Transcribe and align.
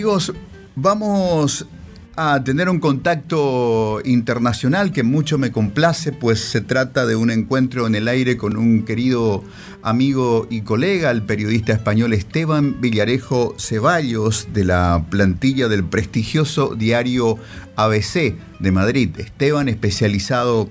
Amigos, 0.00 0.32
vamos 0.76 1.66
a 2.16 2.42
tener 2.42 2.70
un 2.70 2.80
contacto 2.80 4.00
internacional 4.06 4.92
que 4.92 5.02
mucho 5.02 5.36
me 5.36 5.52
complace, 5.52 6.10
pues 6.10 6.40
se 6.40 6.62
trata 6.62 7.04
de 7.04 7.16
un 7.16 7.30
encuentro 7.30 7.86
en 7.86 7.94
el 7.94 8.08
aire 8.08 8.38
con 8.38 8.56
un 8.56 8.86
querido 8.86 9.44
amigo 9.82 10.46
y 10.48 10.62
colega, 10.62 11.10
el 11.10 11.24
periodista 11.24 11.74
español 11.74 12.14
Esteban 12.14 12.80
Villarejo 12.80 13.54
Ceballos, 13.58 14.48
de 14.54 14.64
la 14.64 15.04
plantilla 15.10 15.68
del 15.68 15.84
prestigioso 15.84 16.74
diario 16.74 17.36
ABC 17.76 18.36
de 18.58 18.72
Madrid. 18.72 19.10
Esteban, 19.18 19.68
especializado 19.68 20.70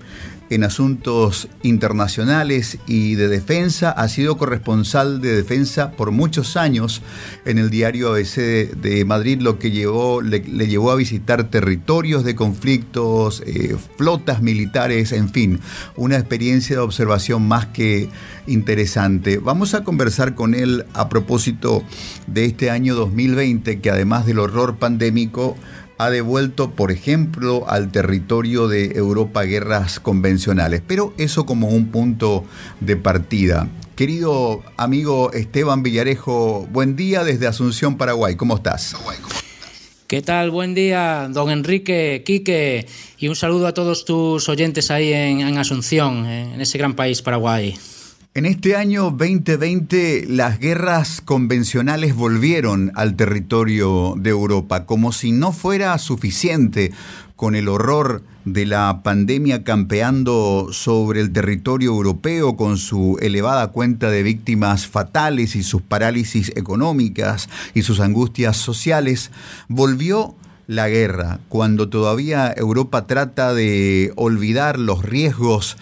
en 0.49 0.63
asuntos 0.63 1.47
internacionales 1.61 2.79
y 2.87 3.15
de 3.15 3.27
defensa, 3.27 3.91
ha 3.91 4.07
sido 4.07 4.37
corresponsal 4.37 5.21
de 5.21 5.35
defensa 5.35 5.91
por 5.91 6.11
muchos 6.11 6.57
años 6.57 7.01
en 7.45 7.57
el 7.59 7.69
diario 7.69 8.09
ABC 8.09 8.71
de, 8.75 9.05
Madrid, 9.05 9.41
lo 9.41 9.59
que 9.59 9.71
llevó, 9.71 10.21
le, 10.21 10.39
llevó 10.39 10.91
a 10.91 10.95
visitar 10.95 11.49
territorios 11.49 12.23
de 12.23 12.35
conflictos, 12.35 13.43
eh, 13.45 13.75
flotas 13.97 14.41
militares, 14.41 15.11
en 15.11 15.29
fin, 15.29 15.59
una 15.95 16.17
experiencia 16.17 16.77
de 16.77 16.81
observación 16.81 17.47
más 17.47 17.67
que 17.67 18.09
interesante. 18.47 19.37
Vamos 19.37 19.73
a 19.73 19.83
conversar 19.83 20.35
con 20.35 20.55
él 20.55 20.85
a 20.93 21.09
propósito 21.09 21.83
de 22.27 22.45
este 22.45 22.71
año 22.71 22.95
2020, 22.95 23.79
que 23.79 23.91
además 23.91 24.25
del 24.25 24.39
horror 24.39 24.77
pandémico, 24.77 25.55
ha 25.99 26.09
devuelto, 26.09 26.71
por 26.71 26.91
ejemplo, 26.91 27.65
al 27.67 27.91
territorio 27.91 28.69
de 28.69 28.93
Europa 28.95 29.43
guerras 29.43 29.99
convencionales, 29.99 30.81
pero 30.87 31.13
eso 31.17 31.45
como 31.45 31.67
un 31.67 31.87
punto 31.91 32.45
de 32.79 32.95
partida. 32.95 33.67
Querido 33.97 34.63
amigo 34.77 35.33
Esteban 35.33 35.83
Villarejo, 35.83 36.65
buen 36.71 36.95
día 36.95 37.25
desde 37.25 37.47
Asunción, 37.47 37.97
Paraguay. 37.97 38.37
¿Cómo 38.37 38.55
estás? 38.55 38.95
¿Qué 40.07 40.21
tal? 40.21 40.51
Buen 40.51 40.73
día, 40.73 41.27
don 41.29 41.51
Enrique, 41.51 42.23
Quique, 42.25 42.87
y 43.17 43.27
un 43.27 43.35
saludo 43.35 43.67
a 43.67 43.73
todos 43.73 44.05
tus 44.05 44.47
oyentes 44.47 44.91
ahí 44.91 45.11
en, 45.11 45.41
en 45.41 45.57
Asunción, 45.57 46.25
en 46.25 46.61
ese 46.61 46.77
gran 46.77 46.95
país, 46.95 47.21
Paraguay. 47.21 47.75
En 48.39 48.45
este 48.45 48.77
año 48.77 49.11
2020 49.11 50.27
las 50.29 50.59
guerras 50.59 51.19
convencionales 51.19 52.15
volvieron 52.15 52.89
al 52.95 53.17
territorio 53.17 54.13
de 54.17 54.29
Europa, 54.29 54.85
como 54.85 55.11
si 55.11 55.33
no 55.33 55.51
fuera 55.51 55.97
suficiente 55.97 56.93
con 57.35 57.53
el 57.53 57.67
horror 57.67 58.23
de 58.45 58.65
la 58.65 59.01
pandemia 59.03 59.65
campeando 59.65 60.69
sobre 60.71 61.19
el 61.19 61.33
territorio 61.33 61.89
europeo 61.91 62.55
con 62.55 62.77
su 62.77 63.17
elevada 63.19 63.73
cuenta 63.73 64.09
de 64.09 64.23
víctimas 64.23 64.87
fatales 64.87 65.57
y 65.57 65.63
sus 65.63 65.81
parálisis 65.81 66.53
económicas 66.55 67.49
y 67.73 67.81
sus 67.81 67.99
angustias 67.99 68.55
sociales, 68.55 69.31
volvió 69.67 70.33
la 70.65 70.87
guerra, 70.87 71.41
cuando 71.49 71.89
todavía 71.89 72.53
Europa 72.55 73.05
trata 73.05 73.53
de 73.53 74.13
olvidar 74.15 74.79
los 74.79 75.03
riesgos 75.03 75.75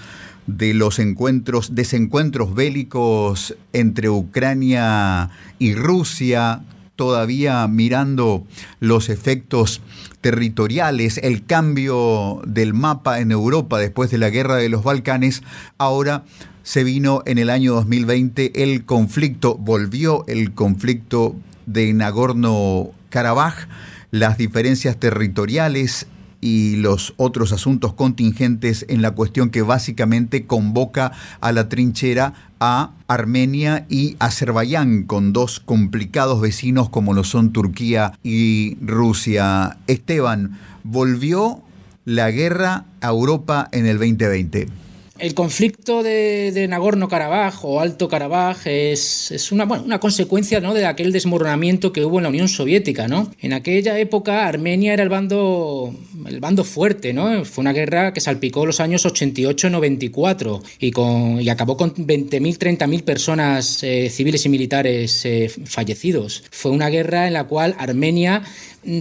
de 0.48 0.74
los 0.74 1.00
encuentros, 1.00 1.76
desencuentros 1.76 2.56
bélicos 2.56 3.56
entre 3.74 4.10
Ucrania 4.10 5.30
y 5.60 5.76
Rusia, 5.76 6.62
todavía 6.96 7.68
mirando 7.68 8.46
los 8.80 9.10
efectos 9.10 9.82
territoriales, 10.22 11.20
el 11.20 11.46
cambio 11.46 12.42
del 12.48 12.74
mapa 12.74 13.20
en 13.20 13.32
Europa 13.32 13.78
después 13.78 14.10
de 14.10 14.18
la 14.18 14.30
guerra 14.30 14.56
de 14.56 14.70
los 14.70 14.84
Balcanes, 14.84 15.44
ahora 15.78 16.24
se 16.64 16.84
vino 16.84 17.24
en 17.26 17.38
el 17.38 17.50
año 17.50 17.74
2020 17.76 18.64
el 18.64 18.84
conflicto, 18.84 19.56
volvió 19.56 20.26
el 20.28 20.54
conflicto 20.54 21.36
de 21.66 21.94
Nagorno-Karabaj, 21.94 23.68
las 24.12 24.38
diferencias 24.38 24.98
territoriales 24.98 26.08
y 26.42 26.76
los 26.78 27.14
otros 27.18 27.52
asuntos 27.52 27.94
contingentes 27.94 28.86
en 28.90 29.02
la 29.02 29.12
cuestión 29.12 29.50
que 29.50 29.62
básicamente 29.62 30.46
convoca 30.46 31.12
a 31.42 31.52
la 31.52 31.70
trinchera 31.70 32.34
a 32.60 32.92
Armenia 33.08 33.86
y 33.90 34.16
Azerbaiyán, 34.20 35.04
con 35.04 35.34
dos 35.34 35.60
complicados 35.60 36.42
vecinos 36.42 36.90
como 36.90 37.14
lo 37.14 37.24
son 37.24 37.54
Turquía 37.54 38.14
y 38.24 38.78
Rusia. 38.82 39.78
Esteban, 39.88 40.58
¿volvió 40.84 41.62
la 42.06 42.32
guerra 42.32 42.86
a 43.02 43.10
Europa 43.10 43.70
en 43.72 43.86
el 43.86 43.98
2020? 43.98 44.87
El 45.20 45.34
conflicto 45.34 46.04
de, 46.04 46.68
Nagorno-Karabaj 46.70 47.64
o 47.64 47.80
Alto 47.80 48.08
Karabaj 48.08 48.68
es, 48.68 49.32
es 49.32 49.52
una, 49.52 49.66
bueno, 49.66 49.84
una 49.84 50.00
consecuencia 50.00 50.60
¿no? 50.60 50.74
de 50.74 50.86
aquel 50.86 51.12
desmoronamiento 51.12 51.92
que 51.92 52.06
hubo 52.06 52.18
en 52.18 52.24
la 52.24 52.30
Unión 52.30 52.48
Soviética. 52.48 53.08
¿no? 53.08 53.32
En 53.40 53.54
aquella 53.54 53.98
época 54.00 54.48
Armenia 54.48 54.94
era 54.94 55.04
el 55.04 55.10
bando, 55.10 55.96
el 56.28 56.40
bando 56.40 56.64
fuerte, 56.64 57.14
¿no? 57.14 57.46
fue 57.46 57.62
una 57.62 57.74
guerra 57.74 58.14
que 58.14 58.22
salpicó 58.22 58.66
los 58.66 58.80
años 58.80 59.06
88-94 59.06 60.62
y, 60.80 60.92
con, 60.92 61.42
y 61.42 61.50
acabó 61.50 61.78
con 61.78 61.96
20.000, 61.96 62.78
30.000 62.78 63.04
personas 63.04 63.84
eh, 63.84 64.10
civiles 64.10 64.46
y 64.46 64.50
militares 64.50 65.26
eh, 65.26 65.50
fallecidos. 65.66 66.44
Fue 66.52 66.72
una 66.72 66.90
guerra 66.90 67.28
en 67.28 67.34
la 67.34 67.46
cual 67.46 67.76
Armenia 67.80 68.44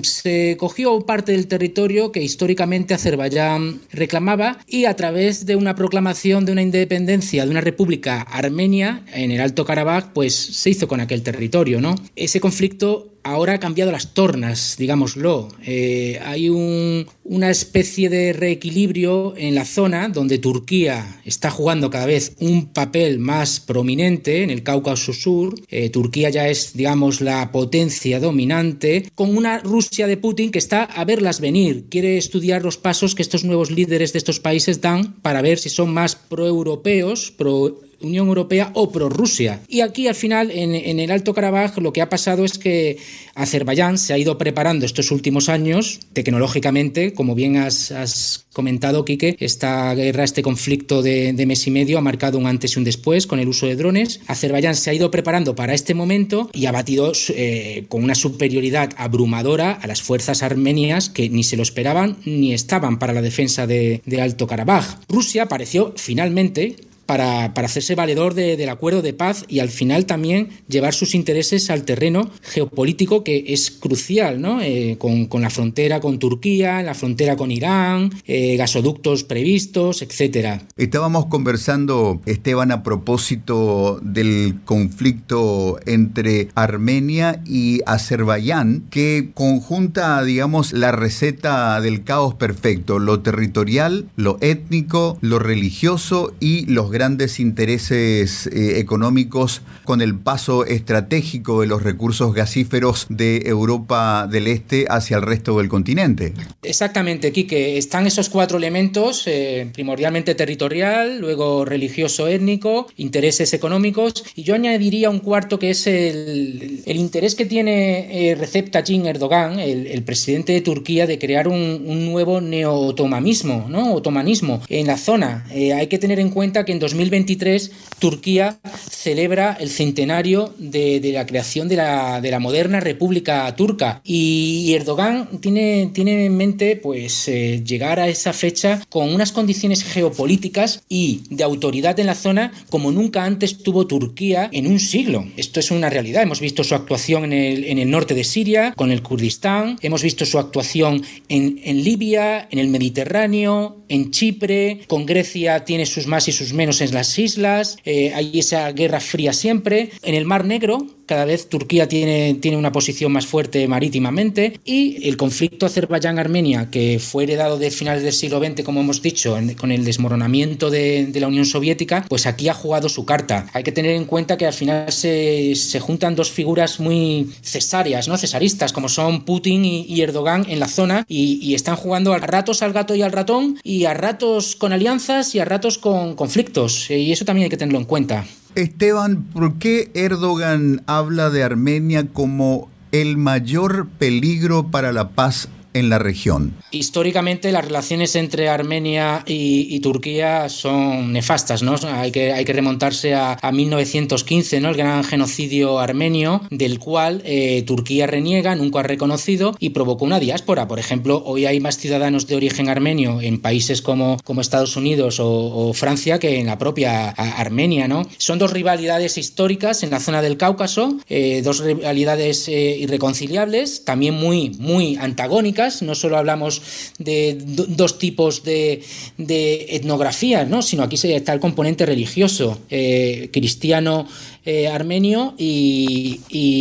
se 0.03 0.57
cogió 0.59 1.01
parte 1.03 1.33
del 1.33 1.47
territorio 1.47 2.11
que 2.11 2.23
históricamente 2.23 2.95
Azerbaiyán 2.95 3.81
reclamaba 3.93 4.59
y 4.67 4.87
a 4.87 4.97
través 4.97 5.47
de 5.47 5.55
una 5.55 5.75
proclamación 5.77 6.06
de 6.47 6.53
una 6.53 6.63
independencia 6.63 7.45
de 7.45 7.51
una 7.51 7.61
república 7.61 8.23
armenia 8.23 9.05
en 9.13 9.33
el 9.33 9.41
Alto 9.41 9.65
Karabaj, 9.65 10.13
pues 10.13 10.35
se 10.35 10.71
hizo 10.71 10.87
con 10.87 11.01
aquel 11.01 11.23
territorio, 11.23 11.81
¿no? 11.81 11.97
Ese 12.15 12.39
conflicto 12.39 13.16
ahora 13.27 13.55
ha 13.55 13.61
cambiado 13.61 13.93
las 13.93 14.15
tornas, 14.15 14.77
digámoslo. 14.79 15.49
Eh, 15.65 16.21
hay 16.25 16.49
una 16.49 17.51
especie 17.51 18.09
de 18.09 18.33
reequilibrio 18.33 19.35
en 19.37 19.55
la 19.55 19.65
zona 19.65 20.09
donde 20.09 20.39
Turquía 20.39 21.21
está 21.25 21.51
jugando 21.51 21.91
cada 21.91 22.07
vez 22.07 22.35
un 22.41 22.67
papel 22.67 23.19
más 23.19 23.61
prominente 23.61 24.43
en 24.43 24.51
el 24.51 24.63
Cáucaso 24.63 25.13
Sur. 25.13 25.55
Eh, 25.69 25.91
Turquía 25.91 26.31
ya 26.31 26.49
es, 26.49 26.75
digamos, 26.75 27.21
la 27.21 27.51
potencia 27.53 28.21
dominante, 28.21 29.11
con 29.15 29.37
una 29.37 29.59
Rusia 29.59 30.07
de 30.07 30.17
Putin 30.17 30.51
que 30.51 30.59
está 30.59 30.85
a 30.85 31.05
verlas 31.05 31.41
venir. 31.41 31.87
Quiere 31.91 32.17
estudiar 32.19 32.63
los 32.63 32.79
pasos 32.79 33.15
que 33.15 33.23
estos 33.23 33.45
nuevos 33.45 33.71
líderes 33.71 34.13
de 34.13 34.19
estos 34.19 34.41
países 34.41 34.81
dan 34.81 35.15
para 35.21 35.43
ver 35.43 35.59
si 35.59 35.69
son 35.69 35.93
más 35.93 36.15
proeuropeos, 36.15 37.33
pro 37.33 37.81
Unión 38.07 38.29
Europea 38.29 38.71
o 38.75 38.91
pro-Rusia. 38.91 39.61
Y 39.69 39.81
aquí 39.81 40.09
al 40.09 40.15
final, 40.15 40.51
en, 40.51 40.99
el 41.01 41.11
Alto 41.11 41.35
Karabaj, 41.35 41.79
lo 41.79 41.93
que 41.93 42.03
ha 42.03 42.09
pasado 42.09 42.45
es 42.45 42.59
que 42.59 42.99
Azerbaiyán 43.35 43.99
se 43.99 44.13
ha 44.13 44.19
ido 44.19 44.39
preparando 44.39 44.87
estos 44.87 45.11
últimos 45.11 45.49
años 45.49 46.01
tecnológicamente, 46.13 47.13
como 47.13 47.35
bien 47.35 47.57
has, 47.57 48.47
comentado, 48.53 49.05
Quique, 49.05 49.37
esta 49.39 49.95
guerra, 49.95 50.25
este 50.25 50.43
conflicto 50.43 51.03
de, 51.03 51.35
mes 51.47 51.67
y 51.67 51.71
medio 51.71 51.99
ha 51.99 52.01
marcado 52.01 52.39
un 52.39 52.47
antes 52.47 52.75
y 52.75 52.79
un 52.79 52.85
después 52.85 53.27
con 53.27 53.39
el 53.39 53.49
uso 53.49 53.67
de 53.67 53.77
drones. 53.77 54.21
Azerbaiyán 54.27 54.75
se 54.75 54.89
ha 54.89 54.95
ido 54.95 55.11
preparando 55.11 55.55
para 55.55 55.75
este 55.75 55.93
momento 55.93 56.49
y 56.55 56.65
ha 56.65 56.73
batido 56.73 57.13
eh, 57.29 57.85
con 57.89 58.03
una 58.03 58.15
superioridad 58.15 58.95
abrumadora 58.97 59.73
a 59.73 59.87
las 59.87 60.01
fuerzas 60.01 60.43
armenias 60.43 61.11
que 61.11 61.29
ni 61.29 61.45
se 61.45 61.59
lo 61.59 61.63
esperaban 61.63 62.17
ni 62.25 62.55
estaban 62.55 62.99
para 62.99 63.13
la 63.13 63.21
defensa 63.21 63.67
de, 63.67 64.01
de 64.07 64.23
Alto 64.23 64.47
Karabaj. 64.47 65.01
Rusia 65.09 65.43
apareció 65.43 65.93
finalmente 65.97 66.77
para, 67.07 67.45
hacerse 67.67 67.95
valedor 67.95 68.35
del 68.35 68.69
acuerdo 68.69 69.03
de 69.03 69.13
paz 69.13 69.45
y 69.49 69.59
al 69.61 69.71
final 69.71 70.07
también 70.07 70.51
llevar 70.69 70.95
sus 70.95 71.15
intereses 71.15 71.71
al 71.71 71.85
terreno 71.85 72.31
geopolítico 72.43 73.25
que 73.25 73.45
es 73.49 73.71
crucial, 73.71 74.41
¿no? 74.41 74.61
Eh, 74.63 74.97
con, 74.99 75.29
la 75.41 75.51
frontera 75.51 76.01
con 76.01 76.19
Turquía, 76.19 76.83
la 76.83 76.95
frontera 76.95 77.37
con 77.37 77.51
Irán, 77.51 78.11
eh, 78.27 78.57
gasoductos 78.57 79.25
previstos, 79.25 80.03
etcétera. 80.03 80.63
Estábamos 80.77 81.27
conversando, 81.27 82.21
Esteban, 82.27 82.71
a 82.71 82.83
propósito 82.83 84.01
del 84.03 84.61
conflicto 84.65 85.79
entre 85.87 86.49
Armenia 86.55 87.43
y 87.45 87.81
Azerbaiyán, 87.87 88.85
que 88.91 89.31
conjunta, 89.35 90.23
digamos, 90.23 90.73
la 90.73 90.93
receta 90.93 91.81
del 91.81 92.05
caos 92.05 92.35
perfecto, 92.35 92.99
lo 92.99 93.21
territorial, 93.21 94.09
lo 94.17 94.39
étnico, 94.41 95.19
lo 95.21 95.39
religioso 95.39 96.33
y 96.41 96.67
los 96.67 96.91
grandes 96.97 97.41
intereses 97.41 98.47
eh, 98.47 98.79
económicos 98.79 99.61
con 99.85 100.01
el 100.01 100.19
paso 100.19 100.65
estratégico 100.65 101.61
de 101.61 101.67
los 101.67 101.83
recursos 101.83 102.33
gasíferos 102.33 103.07
de 103.11 103.43
Europa 103.45 104.27
del 104.27 104.47
Este 104.47 104.87
hacia 104.89 105.19
el 105.19 105.23
resto 105.23 105.59
del 105.59 105.69
continente. 105.69 106.33
Exactamente, 106.63 107.33
Quique. 107.33 107.77
Están 107.77 108.07
esos 108.07 108.31
cuatro 108.31 108.57
elementos, 108.57 109.25
eh, 109.27 109.69
primordialmente 109.75 110.35
territorial, 110.35 111.19
luego 111.21 111.67
religioso 111.67 112.29
étnico, 112.29 112.87
intereses 112.97 113.53
económicos, 113.53 114.25
y 114.35 114.43
yo 114.43 114.55
añadiría 114.55 115.11
un 115.11 115.19
cuarto 115.19 115.59
que 115.59 115.71
es 115.71 115.87
el, 115.87 116.83
interés 116.87 117.35
que 117.35 117.45
tiene 117.45 118.31
eh, 118.31 118.35
Recep 118.37 118.71
Tayyip 118.71 119.05
Erdogan, 119.05 119.61
el, 119.61 120.03
presidente 120.03 120.55
de 120.55 120.63
Turquía, 120.63 121.07
de 121.07 121.19
crear 121.19 121.47
un, 121.47 122.07
nuevo 122.11 122.41
neo-otomanismo, 122.41 123.67
¿no? 123.69 123.93
otomanismo 123.93 124.63
en 124.71 124.87
la 124.87 124.97
zona. 124.97 125.45
hay 125.51 125.89
que 125.89 125.99
tener 125.99 126.19
en 126.21 126.31
cuenta 126.31 126.65
que 126.65 126.73
en 126.73 126.79
2023 126.95 127.71
Turquía 127.99 128.59
celebra 128.91 129.57
el 129.59 129.71
centenario 129.71 130.55
de, 130.59 131.01
la 131.13 131.27
creación 131.27 131.69
de 131.69 131.77
la, 131.77 132.21
de 132.21 132.31
la, 132.31 132.39
moderna 132.39 132.81
República 132.81 133.55
Turca 133.57 134.01
y, 134.05 134.75
Erdogan 134.75 135.41
tiene, 135.41 135.91
en 135.95 136.37
mente 136.37 136.77
pues 136.77 137.29
eh, 137.29 137.63
llegar 137.65 137.99
a 137.99 138.09
esa 138.09 138.33
fecha 138.33 138.83
con 138.89 139.15
unas 139.15 139.33
condiciones 139.33 139.85
geopolíticas 139.85 140.83
y 140.89 141.23
de 141.31 141.45
autoridad 141.45 141.99
en 141.99 142.07
la 142.07 142.15
zona 142.15 142.53
como 142.69 142.93
nunca 142.93 143.25
antes 143.25 143.59
tuvo 143.59 143.87
Turquía 143.87 144.49
en 144.53 144.67
un 144.67 144.81
siglo. 144.81 145.27
Esto 145.37 145.61
es 145.61 145.71
una 145.71 145.89
realidad. 145.89 146.23
Hemos 146.23 146.41
visto 146.41 146.65
su 146.65 146.75
actuación 146.75 147.33
en 147.33 147.79
el, 147.79 147.91
norte 147.91 148.15
de 148.15 148.25
Siria, 148.25 148.73
con 148.73 148.91
el 148.91 149.03
Kurdistán, 149.03 149.79
hemos 149.83 150.03
visto 150.03 150.27
su 150.27 150.39
actuación 150.39 151.03
en 151.29 151.85
Libia, 151.85 152.49
en 152.51 152.59
el 152.59 152.69
Mediterráneo, 152.69 153.77
en 153.89 154.11
Chipre, 154.11 154.81
con 154.87 155.07
Grecia 155.07 155.65
tiene 155.65 155.87
sus 155.87 156.07
más 156.07 156.29
y 156.29 156.33
sus 156.33 156.53
menos 156.53 156.81
en 156.81 156.93
las 156.95 157.19
islas, 157.19 157.77
eh, 157.87 158.13
hay 158.15 158.39
esa 158.39 158.71
guerra 158.73 159.01
fría 159.01 159.33
siempre. 159.33 159.91
En 160.03 160.15
el 160.15 160.27
Mar 160.27 160.45
Negro, 160.45 160.87
cada 161.07 161.25
vez 161.25 161.49
Turquía 161.49 161.89
tiene, 161.89 162.35
tiene 162.35 162.57
una 162.57 162.73
posición 162.73 163.13
más 163.13 163.27
fuerte 163.27 163.67
marítimamente 163.69 164.61
y 164.65 165.09
el 165.09 165.17
conflicto 165.17 165.67
Azerbaiyán-Armenia, 165.67 166.71
que 166.71 166.99
fue 166.99 167.25
heredado 167.25 167.59
de 167.59 167.71
finales 167.71 168.03
del 168.03 168.13
siglo 168.13 168.39
XX, 168.39 168.63
como 168.65 168.81
hemos 168.81 169.03
dicho, 169.03 169.39
con 169.57 169.73
el 169.73 169.85
desmoronamiento 169.85 170.71
de, 170.71 171.13
la 171.17 171.29
Unión 171.29 171.47
Soviética, 171.47 172.05
pues 172.09 172.27
aquí 172.27 172.49
ha 172.49 172.55
jugado 172.55 172.89
su 172.89 173.07
carta. 173.07 173.47
Hay 173.55 173.63
que 173.63 173.73
tener 173.73 173.93
en 173.93 174.05
cuenta 174.05 174.37
que 174.37 174.47
al 174.47 174.53
final 174.53 174.93
se, 174.93 175.55
juntan 175.81 176.15
dos 176.15 176.31
figuras 176.31 176.79
muy 176.81 177.31
cesáreas, 177.43 178.09
¿no? 178.09 178.19
cesaristas, 178.19 178.73
como 178.73 178.89
son 178.89 179.25
Putin 179.25 179.65
y, 179.65 180.01
Erdogan 180.01 180.45
en 180.49 180.61
la 180.61 180.69
zona 180.69 181.05
y, 181.09 181.39
y, 181.43 181.55
están 181.55 181.77
jugando 181.77 182.13
a 182.13 182.19
ratos 182.19 182.63
al 182.63 182.73
gato 182.73 182.95
y 182.95 183.03
al 183.03 183.13
ratón 183.13 183.59
y 183.63 183.87
a 183.87 183.95
ratos 183.95 184.57
con 184.57 184.73
alianzas 184.73 185.35
y 185.35 185.39
a 185.39 185.45
ratos 185.45 185.79
con 185.79 186.15
conflictos 186.15 186.91
y 186.91 187.13
eso 187.13 187.25
también 187.25 187.45
hay 187.45 187.51
que 187.51 187.57
tenerlo 187.57 187.79
en 187.79 187.85
cuenta. 187.85 188.27
Esteban, 188.57 189.23
¿por 189.35 189.59
qué 189.59 189.91
Erdogan 189.93 190.83
habla 190.87 191.29
de 191.29 191.43
Armenia 191.43 192.07
como 192.11 192.71
el 192.91 193.19
mayor 193.19 193.87
peligro 193.87 194.71
para 194.71 194.93
la 194.93 195.11
paz 195.11 195.51
en 195.79 195.89
la 195.89 195.99
región. 195.99 196.55
Históricamente 196.71 197.53
las 197.53 197.65
relaciones 197.65 198.17
entre 198.17 198.49
Armenia 198.49 199.23
y, 199.27 199.79
Turquía 199.81 200.49
son 200.49 201.13
nefastas, 201.13 201.63
¿no? 201.63 201.77
Hay 201.85 202.11
que, 202.11 202.53
remontarse 202.53 203.15
a, 203.15 203.39
1915, 203.53 204.61
¿no? 204.61 204.71
El 204.71 204.77
gran 204.77 205.05
genocidio 205.05 205.79
armenio, 205.79 206.43
del 206.51 206.79
cual 206.79 207.23
eh, 207.25 207.63
Turquía 207.67 208.07
reniega, 208.07 208.57
nunca 208.57 208.81
ha 208.81 208.83
reconocido 208.83 209.55
y 209.61 209.71
provocó 209.71 210.05
una 210.05 210.19
diáspora. 210.19 210.67
Por 210.67 210.79
ejemplo, 210.79 211.23
hoy 211.25 211.47
hay 211.47 211.61
más 211.61 211.79
ciudadanos 211.79 212.27
de 212.27 212.37
origen 212.37 212.69
armenio 212.69 213.21
en 213.21 213.41
países 213.41 213.83
como, 213.83 214.17
como 214.25 214.41
Estados 214.41 214.77
Unidos 214.77 215.19
o, 215.21 215.73
Francia 215.75 216.19
que 216.19 216.41
en 216.41 216.47
la 216.47 216.59
propia 216.59 217.11
Armenia, 217.11 217.89
¿no? 217.89 218.07
Son 218.19 218.39
dos 218.39 218.53
rivalidades 218.53 219.19
históricas 219.19 219.83
en 219.83 219.91
la 219.91 220.01
zona 220.01 220.23
del 220.23 220.37
Cáucaso, 220.37 220.97
eh, 221.09 221.43
dos 221.43 221.61
rivalidades 221.61 222.49
eh, 222.49 222.77
irreconciliables, 222.79 223.85
también 223.85 224.15
muy, 224.15 224.51
muy 224.59 224.97
antagónicas 224.97 225.66
no 225.83 225.95
solo 225.95 226.17
hablamos 226.17 226.63
de 226.99 227.37
dos 227.39 227.99
tipos 227.99 228.43
de, 228.43 228.83
etnografía, 229.19 230.45
¿no? 230.45 230.63
sino 230.63 230.83
aquí 230.83 230.97
está 230.97 231.33
el 231.33 231.41
componente 231.41 231.87
religioso, 231.87 232.59
eh, 232.71 233.31
cristiano 233.33 234.07
eh, 234.45 234.69
armenio 234.69 235.35
y, 235.37 236.21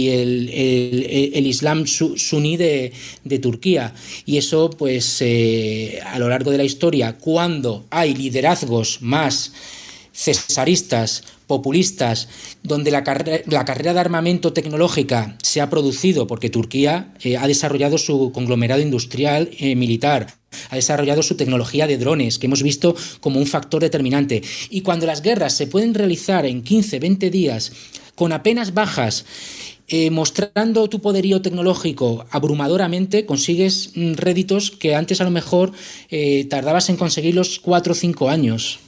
el, 0.09 1.45
Islam 1.45 1.85
suní 1.85 2.57
de, 2.57 2.91
Turquía. 3.41 3.93
Y 4.25 4.37
eso, 4.37 4.71
pues, 4.71 5.21
eh, 5.21 5.99
a 6.03 6.17
lo 6.17 6.27
largo 6.27 6.49
de 6.51 6.57
la 6.57 6.63
historia, 6.63 7.17
cuando 7.19 7.85
hay 7.91 8.15
liderazgos 8.15 9.01
más 9.01 9.53
cesaristas, 10.13 11.23
populistas, 11.47 12.27
donde 12.63 12.91
la, 12.91 13.03
carrera 13.03 13.93
de 13.93 13.99
armamento 13.99 14.53
tecnológica 14.53 15.37
se 15.41 15.61
ha 15.61 15.69
producido 15.69 16.27
porque 16.27 16.49
Turquía 16.49 17.13
eh, 17.21 17.37
ha 17.37 17.47
desarrollado 17.47 17.97
su 17.97 18.31
conglomerado 18.31 18.81
industrial 18.81 19.49
eh, 19.59 19.75
militar, 19.75 20.35
ha 20.69 20.75
desarrollado 20.75 21.21
su 21.21 21.35
tecnología 21.35 21.87
de 21.87 21.97
drones, 21.97 22.39
que 22.39 22.47
hemos 22.47 22.63
visto 22.63 22.95
como 23.19 23.39
un 23.39 23.47
factor 23.47 23.81
determinante. 23.81 24.41
Y 24.69 24.81
cuando 24.81 25.05
las 25.05 25.21
guerras 25.21 25.53
se 25.53 25.67
pueden 25.67 25.93
realizar 25.93 26.45
en 26.45 26.63
15, 26.63 26.99
20 26.99 27.29
días, 27.29 27.71
con 28.15 28.31
apenas 28.31 28.73
bajas, 28.73 29.25
eh, 29.87 30.09
mostrando 30.09 30.89
tu 30.89 30.99
poderío 30.99 31.41
tecnológico 31.41 32.25
abrumadoramente, 32.31 33.25
consigues 33.25 33.91
mm, 33.93 34.13
réditos 34.13 34.71
que 34.71 34.95
antes 34.95 35.21
a 35.21 35.25
lo 35.25 35.31
mejor 35.31 35.73
tardabas 36.49 36.89
en 36.89 36.97
conseguirlos 36.97 37.59
4 37.59 37.91
o 37.91 37.95
5 37.95 38.29
años. 38.29 38.79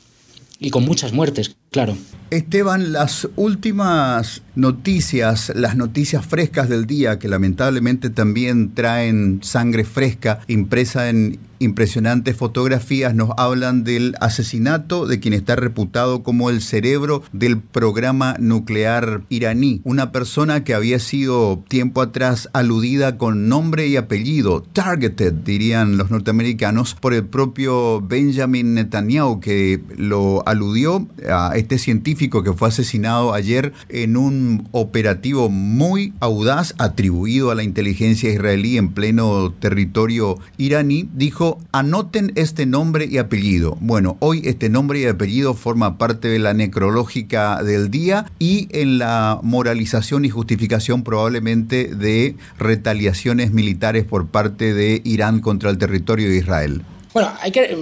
Y 0.60 0.72
con 0.72 0.86
muchas 0.86 1.14
muertes, 1.14 1.56
claro. 1.78 1.96
Esteban, 2.32 2.92
las 2.92 3.30
últimas 3.36 4.42
noticias, 4.56 5.52
las 5.56 5.78
noticias 5.78 6.26
frescas 6.26 6.68
del 6.68 6.88
día, 6.88 7.20
que 7.20 7.28
lamentablemente 7.28 8.10
también 8.10 8.74
traen 8.74 9.40
sangre 9.44 9.86
fresca 9.86 10.40
impresa 10.48 11.10
en 11.10 11.40
impresionantes 11.60 12.36
fotografías, 12.36 13.16
nos 13.16 13.32
hablan 13.38 13.84
del 13.84 14.16
asesinato 14.20 15.08
de 15.08 15.20
quien 15.20 15.34
está 15.34 15.56
reputado 15.56 16.22
como 16.22 16.52
el 16.52 16.62
cerebro 16.62 17.24
del 17.32 17.60
programa 17.60 18.36
nuclear 18.40 19.22
iraní, 19.30 19.82
una 19.84 20.12
persona 20.12 20.64
que 20.64 20.76
había 20.76 21.00
sido 21.00 21.64
tiempo 21.68 22.02
atrás 22.02 22.50
aludida 22.54 23.18
con 23.18 23.50
nombre 23.50 23.88
y 23.88 23.98
apellido, 23.98 24.62
targeted, 24.74 25.34
dirían 25.34 25.98
los 25.98 26.12
norteamericanos, 26.12 26.94
por 26.94 27.16
el 27.16 27.26
propio 27.26 28.02
Benjamin 28.02 28.76
Netanyahu, 28.76 29.40
que 29.40 29.82
lo 29.98 30.48
aludió 30.48 31.08
a 31.28 31.54
este 31.56 31.67
científico 31.78 32.44
que 32.44 32.54
fue 32.54 32.70
asesinado 32.70 33.34
ayer 33.34 33.74
en 33.90 34.16
un 34.16 34.68
operativo 34.72 35.50
muy 35.50 36.14
audaz 36.20 36.74
atribuido 36.78 37.52
a 37.52 37.56
la 37.56 37.64
inteligencia 37.64 38.32
israelí 38.32 38.78
en 38.78 38.94
pleno 38.94 39.52
territorio 39.52 40.40
iraní, 40.58 41.10
dijo 41.14 41.60
anoten 41.72 42.32
este 42.36 42.66
nombre 42.66 43.06
y 43.06 43.18
apellido. 43.18 43.78
Bueno, 43.82 44.16
hoy 44.20 44.42
este 44.46 44.70
nombre 44.70 45.02
y 45.02 45.06
apellido 45.06 45.54
forma 45.54 45.98
parte 45.98 46.30
de 46.30 46.40
la 46.40 46.54
necrológica 46.54 47.62
del 47.64 47.92
día 47.92 48.32
y 48.40 48.68
en 48.72 48.98
la 48.98 49.40
moralización 49.44 50.24
y 50.24 50.30
justificación 50.30 51.04
probablemente 51.04 51.94
de 51.94 52.36
retaliaciones 52.58 53.52
militares 53.52 54.06
por 54.06 54.28
parte 54.28 54.74
de 54.74 55.02
Irán 55.04 55.42
contra 55.42 55.70
el 55.70 55.78
territorio 55.78 56.30
de 56.30 56.38
Israel. 56.38 56.84
Bueno, 57.18 57.34
hay 57.42 57.50
que, 57.50 57.76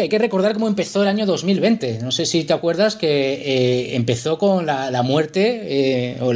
hay 0.00 0.08
que 0.08 0.18
recordar 0.18 0.54
cómo 0.54 0.66
empezó 0.66 1.02
el 1.02 1.08
año 1.08 1.26
2020. 1.26 1.98
No 1.98 2.10
sé 2.10 2.24
si 2.24 2.44
te 2.44 2.54
acuerdas 2.54 2.96
que 2.96 3.34
eh, 3.34 3.94
empezó 3.94 4.38
con 4.38 4.64
la, 4.64 5.02
muerte 5.02 6.14
eh, 6.14 6.16
o 6.22 6.30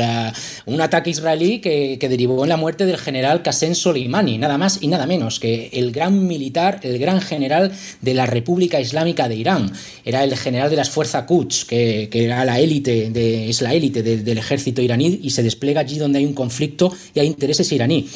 un 0.67 0.81
ataque 0.83 1.09
israelí 1.09 1.63
que, 1.63 1.97
derivó 1.99 2.43
en 2.43 2.51
la 2.51 2.59
muerte 2.59 2.85
del 2.85 2.99
general 2.99 3.41
Qasem 3.41 3.75
Soleimani, 3.75 4.37
nada 4.37 4.59
más 4.59 4.77
y 4.83 4.89
nada 4.89 5.07
menos 5.07 5.41
que 5.41 5.71
el 5.73 5.91
gran 5.91 6.27
militar, 6.27 6.81
el 6.83 6.99
gran 6.99 7.23
general 7.23 7.73
de 8.03 8.13
la 8.13 8.27
República 8.27 8.79
Islámica 8.79 9.27
de 9.27 9.37
Irán. 9.37 9.73
Era 10.05 10.23
el 10.23 10.37
general 10.37 10.69
de 10.69 10.77
las 10.77 10.91
fuerzas 10.91 11.25
Quds, 11.25 11.65
que, 11.65 12.11
era 12.13 12.45
la 12.45 12.61
élite, 12.61 13.49
es 13.49 13.63
la 13.63 13.73
élite 13.73 14.03
del 14.03 14.37
ejército 14.37 14.83
iraní 14.83 15.19
y 15.23 15.31
se 15.31 15.43
despliega 15.43 15.81
allí 15.81 15.97
donde 15.97 16.19
hay 16.19 16.27
un 16.27 16.35
conflicto 16.35 16.93
y 17.15 17.21
hay 17.21 17.27
intereses 17.27 17.73
iraní. 17.73 18.07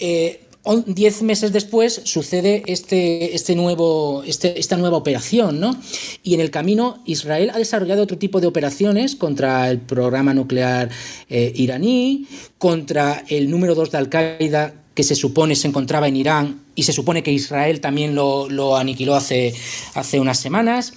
Eh, 0.00 0.40
Diez 0.86 1.22
meses 1.22 1.52
después 1.52 2.00
sucede 2.04 2.62
este, 2.66 3.34
este 3.34 3.54
nuevo, 3.54 4.22
este, 4.24 4.58
esta 4.58 4.76
nueva 4.76 4.96
operación, 4.96 5.60
¿no? 5.60 5.76
Y 6.22 6.34
en 6.34 6.40
el 6.40 6.50
camino 6.50 7.02
Israel 7.06 7.50
ha 7.54 7.58
desarrollado 7.58 8.02
otro 8.02 8.18
tipo 8.18 8.40
de 8.40 8.46
operaciones 8.46 9.14
contra 9.14 9.70
el 9.70 9.78
programa 9.78 10.34
nuclear 10.34 10.90
eh, 11.28 11.52
iraní, 11.54 12.26
contra 12.58 13.24
el 13.28 13.50
número 13.50 13.74
dos 13.74 13.90
de 13.90 13.98
Al-Qaeda 13.98 14.74
que 14.96 15.02
se 15.02 15.14
supone 15.14 15.54
se 15.54 15.68
encontraba 15.68 16.08
en 16.08 16.16
Irán 16.16 16.62
y 16.74 16.84
se 16.84 16.94
supone 16.94 17.22
que 17.22 17.30
Israel 17.30 17.80
también 17.80 18.14
lo, 18.14 18.76
aniquiló 18.76 19.14
hace, 19.14 19.54
hace 19.94 20.18
unas 20.18 20.40
semanas. 20.40 20.94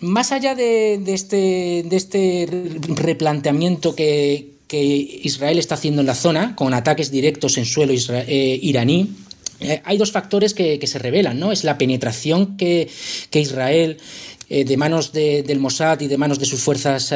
Más 0.00 0.30
allá 0.30 0.54
de, 0.54 1.02
este, 1.06 1.84
de 1.84 1.96
este 1.96 2.48
replanteamiento 2.88 3.96
que, 3.96 4.55
que 4.66 4.82
Israel 5.22 5.58
está 5.58 5.76
haciendo 5.76 6.00
en 6.00 6.06
la 6.06 6.14
zona, 6.14 6.56
con 6.56 6.74
ataques 6.74 7.10
directos 7.10 7.56
en 7.58 7.64
suelo 7.64 7.92
eh, 7.92 8.58
iraní, 8.62 9.10
eh, 9.60 9.80
hay 9.84 9.96
dos 9.96 10.12
factores 10.12 10.54
que, 10.54 10.84
se 10.86 10.98
revelan, 10.98 11.38
¿no? 11.38 11.52
Es 11.52 11.64
la 11.64 11.78
penetración 11.78 12.56
que, 12.56 12.88
Israel 13.32 13.98
eh, 14.48 14.64
de 14.64 14.76
manos 14.76 15.12
del 15.12 15.58
Mossad 15.60 16.00
y 16.00 16.06
de 16.06 16.18
manos 16.18 16.38
de 16.38 16.46
sus 16.46 16.60
fuerzas 16.60 17.12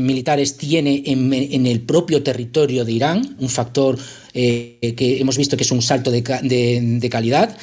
militares 0.00 0.56
tiene 0.56 1.02
en, 1.06 1.66
el 1.66 1.80
propio 1.82 2.22
territorio 2.22 2.84
de 2.84 2.92
Irán, 2.92 3.36
un 3.38 3.48
factor 3.48 3.98
eh, 4.40 4.94
que 4.96 5.20
hemos 5.20 5.36
visto 5.36 5.56
que 5.56 5.64
es 5.64 5.72
un 5.72 5.82
salto 5.82 6.12
de, 6.12 7.08
calidad. 7.10 7.56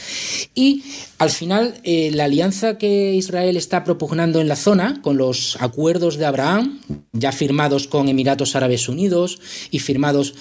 Y 0.56 0.84
al 1.20 1.30
final, 1.30 1.75
eh, 1.84 2.12
la 2.14 2.25
alianza 2.25 2.78
que 2.78 3.14
Israel 3.14 3.56
está 3.56 3.86
propugnando 3.86 4.42
en 4.42 4.50
la 4.50 4.58
zona, 4.58 5.02
con 5.02 5.16
los 5.16 5.58
acuerdos 5.62 6.18
de 6.18 6.25
Abraham, 6.25 6.82
ya 7.14 7.32
firmados 7.32 7.88
con 7.88 8.10
Emiratos 8.10 8.58
Árabes 8.58 8.90
Unidos 8.90 9.40
y 9.72 9.80
firmados 9.80 10.34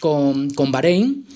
con, 0.00 0.50
con 0.50 0.72
Bahrein, 0.72 1.26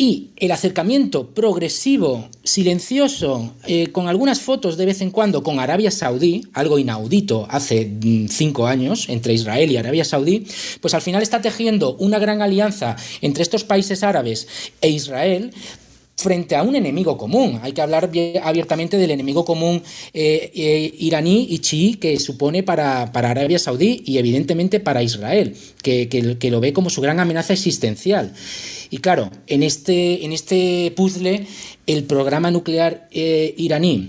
Y 0.00 0.30
el 0.36 0.52
acercamiento 0.52 1.30
progresivo, 1.30 2.28
silencioso, 2.44 3.52
eh, 3.66 3.88
con 3.88 4.06
algunas 4.06 4.40
fotos 4.40 4.76
de 4.76 4.86
vez 4.86 5.00
en 5.00 5.10
cuando 5.10 5.42
con 5.42 5.58
Arabia 5.58 5.90
Saudí, 5.90 6.46
algo 6.52 6.78
inaudito 6.78 7.48
hace 7.50 7.84
mm, 7.86 8.28
cinco 8.28 8.68
años 8.68 9.08
entre 9.08 9.32
Israel 9.34 9.72
y 9.72 9.76
Arabia 9.76 10.04
Saudí, 10.04 10.46
pues 10.80 10.94
al 10.94 11.02
final 11.02 11.20
está 11.20 11.42
tejiendo 11.42 11.96
una 11.96 12.20
gran 12.20 12.42
alianza 12.42 12.94
entre 13.22 13.42
estos 13.42 13.64
países 13.64 14.04
árabes 14.04 14.46
e 14.80 14.88
Israel 14.88 15.50
frente 16.18 16.56
a 16.56 16.64
un 16.64 16.74
enemigo 16.74 17.16
común. 17.16 17.60
Hay 17.62 17.72
que 17.72 17.80
hablar 17.80 18.10
abiertamente 18.42 18.98
del 18.98 19.12
enemigo 19.12 19.44
común 19.44 19.82
eh, 20.12 20.50
eh, 20.52 20.94
iraní 20.98 21.46
y 21.48 21.60
chií 21.60 21.94
que 21.94 22.18
supone 22.18 22.64
para, 22.64 23.02
Arabia 23.02 23.58
Saudí 23.58 24.02
y 24.04 24.18
evidentemente 24.18 24.80
para 24.80 25.02
Israel, 25.02 25.54
que, 25.82 26.08
que, 26.08 26.50
lo 26.50 26.60
ve 26.60 26.72
como 26.72 26.90
su 26.90 27.00
gran 27.00 27.20
amenaza 27.20 27.52
existencial. 27.52 28.32
Y 28.90 28.98
claro, 28.98 29.30
en 29.46 29.62
este, 29.62 30.24
en 30.24 30.32
este 30.32 30.92
puzzle, 30.96 31.46
el 31.86 32.04
programa 32.04 32.50
nuclear 32.50 33.08
eh, 33.12 33.54
iraní 33.56 34.08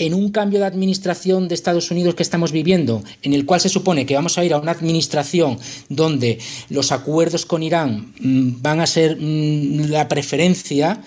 en 0.00 0.14
un 0.14 0.30
cambio 0.30 0.58
de 0.58 0.64
administración 0.64 1.46
de 1.46 1.54
Estados 1.54 1.90
Unidos 1.90 2.14
que 2.14 2.22
estamos 2.22 2.52
viviendo, 2.52 3.04
en 3.22 3.34
el 3.34 3.44
cual 3.44 3.60
se 3.60 3.68
supone 3.68 4.06
que 4.06 4.14
vamos 4.14 4.38
a 4.38 4.44
ir 4.44 4.54
a 4.54 4.58
una 4.58 4.72
administración 4.72 5.58
donde 5.90 6.38
los 6.70 6.90
acuerdos 6.90 7.44
con 7.44 7.62
Irán 7.62 8.12
mm, 8.18 8.62
van 8.62 8.80
a 8.80 8.86
ser 8.86 9.18
mm, 9.20 9.90
la 9.90 10.08
preferencia, 10.08 11.02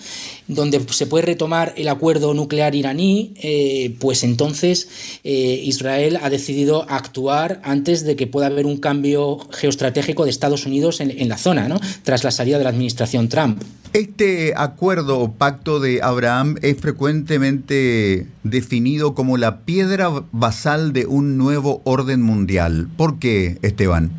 donde 0.46 0.80
se 0.90 1.06
puede 1.06 1.26
retomar 1.26 1.74
el 1.76 1.88
acuerdo 1.88 2.34
nuclear 2.34 2.76
iraní, 2.76 3.34
eh, 3.42 3.96
pues 3.98 4.22
entonces 4.22 4.88
eh, 5.24 5.60
Israel 5.64 6.20
ha 6.22 6.30
decidido 6.30 6.86
actuar 6.88 7.60
antes 7.64 8.04
de 8.04 8.14
que 8.14 8.28
pueda 8.28 8.46
haber 8.46 8.64
un 8.64 8.76
cambio 8.76 9.38
geoestratégico 9.50 10.24
de 10.24 10.30
Estados 10.30 10.66
Unidos 10.66 11.00
en, 11.00 11.10
en 11.10 11.28
la 11.28 11.36
zona, 11.36 11.66
¿no? 11.66 11.80
tras 12.04 12.22
la 12.22 12.30
salida 12.30 12.58
de 12.58 12.64
la 12.64 12.70
administración 12.70 13.28
Trump. 13.28 13.60
Este 13.94 14.54
acuerdo 14.56 15.20
o 15.20 15.30
pacto 15.34 15.78
de 15.78 16.02
Abraham 16.02 16.56
es 16.62 16.76
frecuentemente 16.78 18.26
definido 18.42 19.14
como 19.14 19.36
la 19.36 19.60
piedra 19.60 20.10
basal 20.32 20.92
de 20.92 21.06
un 21.06 21.38
nuevo 21.38 21.80
orden 21.84 22.20
mundial. 22.20 22.88
¿Por 22.96 23.20
qué, 23.20 23.56
Esteban? 23.62 24.10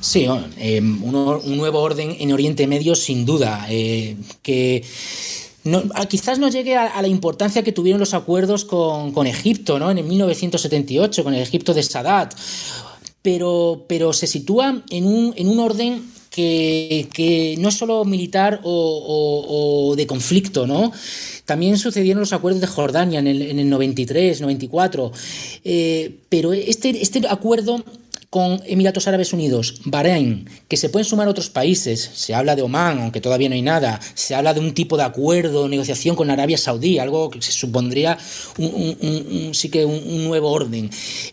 Sí, 0.00 0.28
eh, 0.58 0.80
un, 0.80 1.56
nuevo 1.56 1.80
orden 1.80 2.14
en 2.20 2.32
Oriente 2.32 2.68
Medio 2.68 2.94
sin 2.94 3.26
duda, 3.26 3.66
eh, 3.68 4.16
que 4.42 4.84
quizás 6.08 6.38
no 6.38 6.48
llegue 6.48 6.76
a, 6.76 7.02
la 7.02 7.08
importancia 7.08 7.64
que 7.64 7.72
tuvieron 7.72 7.98
los 7.98 8.14
acuerdos 8.14 8.64
con, 8.64 9.26
Egipto, 9.26 9.80
¿no? 9.80 9.90
En 9.90 10.06
1978, 10.06 11.24
con 11.24 11.34
el 11.34 11.42
Egipto 11.42 11.74
de 11.74 11.82
Sadat, 11.82 12.32
pero, 13.22 13.86
pero 13.88 14.12
se 14.12 14.28
sitúa 14.28 14.84
en 14.88 15.04
un, 15.04 15.34
en 15.36 15.48
un 15.48 15.58
orden 15.58 16.15
que, 16.36 17.56
no 17.58 17.68
es 17.68 17.74
solo 17.74 18.04
militar 18.04 18.60
o, 18.62 19.94
de 19.96 20.06
conflicto, 20.06 20.66
¿no? 20.66 20.92
También 21.44 21.78
sucedieron 21.78 22.20
los 22.20 22.32
acuerdos 22.32 22.60
de 22.60 22.66
Jordania 22.66 23.20
en 23.20 23.26
el, 23.28 23.42
en 23.42 23.58
el 23.58 23.70
93, 23.70 24.40
94, 24.40 25.12
eh, 25.64 26.16
pero 26.28 26.52
este, 26.52 27.00
este 27.00 27.22
acuerdo 27.28 27.84
con 28.36 28.60
Emiratos 28.66 29.08
Árabes 29.08 29.32
Unidos, 29.32 29.80
Bahrein, 29.86 30.46
que 30.68 30.76
se 30.76 30.90
pueden 30.90 31.06
sumar 31.06 31.26
otros 31.26 31.48
países, 31.48 32.10
se 32.12 32.34
habla 32.34 32.54
de 32.54 32.60
Omán, 32.60 32.98
aunque 32.98 33.22
todavía 33.22 33.48
no 33.48 33.54
hay 33.54 33.62
nada, 33.62 33.98
se 34.12 34.34
habla 34.34 34.52
de 34.52 34.60
un 34.60 34.74
tipo 34.74 34.98
de 34.98 35.04
acuerdo, 35.04 35.70
negociación 35.70 36.14
con 36.14 36.28
Arabia 36.30 36.58
Saudí, 36.58 36.98
algo 36.98 37.30
que 37.30 37.40
se 37.40 37.50
supondría 37.52 38.18
un, 38.58 39.52
sí 39.54 39.70
que 39.70 39.86
un, 39.86 40.24
nuevo 40.24 40.50
orden. 40.50 40.90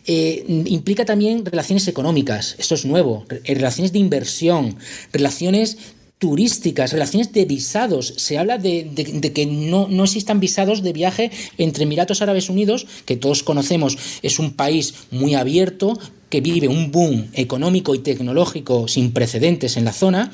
Eh, 0.07 0.45
implica 0.47 1.03
también 1.03 1.43
relaciones 1.43 1.89
económicas, 1.89 2.55
esto 2.57 2.75
es 2.75 2.85
nuevo, 2.85 3.25
relaciones 3.43 3.91
de 3.91 3.99
inversión, 3.99 4.77
relaciones 5.11 5.77
turísticas, 6.19 6.93
relaciones 6.93 7.33
de 7.33 7.43
visados. 7.43 8.13
Se 8.15 8.37
habla 8.37 8.57
de, 8.57 9.31
que 9.35 9.45
no, 9.45 9.89
no, 9.89 10.05
existan 10.05 10.39
visados 10.39 10.81
de 10.81 10.93
viaje 10.93 11.31
entre 11.57 11.83
Emiratos 11.83 12.21
Árabes 12.21 12.49
Unidos, 12.49 12.87
que 13.05 13.17
todos 13.17 13.43
conocemos 13.43 13.97
es 14.21 14.39
un 14.39 14.53
país 14.53 14.93
muy 15.11 15.35
abierto, 15.35 15.99
que 16.33 16.41
vive 16.41 16.67
un 16.67 16.91
boom 16.91 17.27
económico 17.33 17.93
y 17.93 17.99
tecnológico 17.99 18.87
sin 18.87 19.11
precedentes 19.11 19.77
en 19.77 19.85
la 19.85 19.93
zona, 19.93 20.31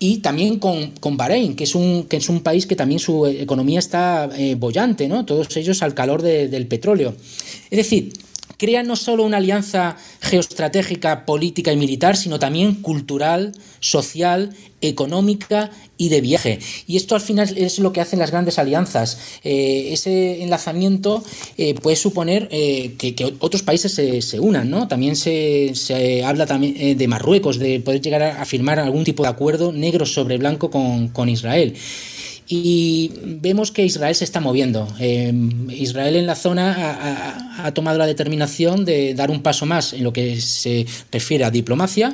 y 0.00 0.16
también 0.16 0.58
con, 0.58 0.90
con 0.98 1.16
Bahrein, 1.16 1.54
que 1.54 1.62
es, 1.62 1.76
un, 1.76 2.06
que 2.08 2.16
es 2.16 2.28
un 2.28 2.40
país 2.40 2.66
que 2.66 2.74
también 2.74 2.98
su 2.98 3.28
economía 3.28 3.78
está 3.78 4.28
eh, 4.36 4.56
bollante, 4.56 5.06
¿no? 5.06 5.24
todos 5.24 5.56
ellos 5.56 5.84
al 5.84 5.94
calor 5.94 6.20
del 6.22 6.66
petróleo. 6.66 7.14
Es 7.70 7.76
decir, 7.76 8.12
crea 8.60 8.82
no 8.82 8.94
solo 8.94 9.24
una 9.24 9.38
alianza 9.38 9.96
geoestratégica, 10.20 11.24
política 11.24 11.72
y 11.72 11.78
militar, 11.78 12.14
sino 12.14 12.38
también 12.38 12.74
cultural, 12.74 13.52
social, 13.80 14.54
económica 14.82 15.70
y 15.96 16.10
de 16.10 16.20
viaje. 16.20 16.58
Y 16.86 16.98
esto 16.98 17.14
al 17.14 17.22
final 17.22 17.56
es 17.56 17.78
lo 17.78 17.94
que 17.94 18.02
hacen 18.02 18.18
las 18.18 18.30
grandes 18.30 18.58
alianzas. 18.58 19.18
Eh, 19.44 19.88
ese 19.92 20.42
enlazamiento 20.42 21.24
eh, 21.56 21.74
puede 21.74 21.96
suponer 21.96 22.48
eh, 22.50 22.96
que, 22.98 23.34
otros 23.38 23.62
países 23.62 23.94
se, 23.94 24.40
unan, 24.40 24.68
¿no? 24.68 24.88
También 24.88 25.16
se, 25.16 26.22
habla 26.22 26.44
también 26.44 26.98
de 26.98 27.08
Marruecos, 27.08 27.58
de 27.58 27.80
poder 27.80 28.02
llegar 28.02 28.22
a, 28.22 28.44
firmar 28.44 28.78
algún 28.78 29.04
tipo 29.04 29.22
de 29.22 29.30
acuerdo 29.30 29.72
negro 29.72 30.04
sobre 30.04 30.36
blanco 30.36 30.70
con, 30.70 31.08
con 31.08 31.30
Israel 31.30 31.74
y 32.52 33.12
vemos 33.22 33.70
que 33.70 33.84
Israel 33.84 34.12
se 34.16 34.24
está 34.24 34.40
moviendo. 34.40 34.88
Em, 34.98 35.70
Israel 35.70 36.16
en 36.16 36.26
la 36.26 36.34
zona 36.34 37.54
ha, 37.64 37.72
tomado 37.72 37.96
la 37.96 38.06
determinación 38.06 38.84
de 38.84 39.14
dar 39.14 39.30
un 39.30 39.40
paso 39.40 39.66
más 39.66 39.92
en 39.92 40.02
lo 40.02 40.12
que 40.12 40.40
se 40.40 40.84
refiere 41.12 41.44
a 41.44 41.52
diplomacia. 41.52 42.12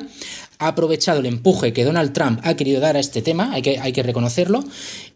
Ha 0.59 0.67
aprovechado 0.67 1.21
el 1.21 1.25
empuje 1.25 1.73
que 1.73 1.83
Donald 1.83 2.13
Trump 2.13 2.39
ha 2.43 2.55
querido 2.55 2.79
dar 2.79 2.97
a 2.97 2.99
este 2.99 3.23
tema, 3.23 3.51
hay 3.51 3.63
que, 3.63 3.79
hay 3.79 3.91
que 3.93 4.03
reconocerlo, 4.03 4.63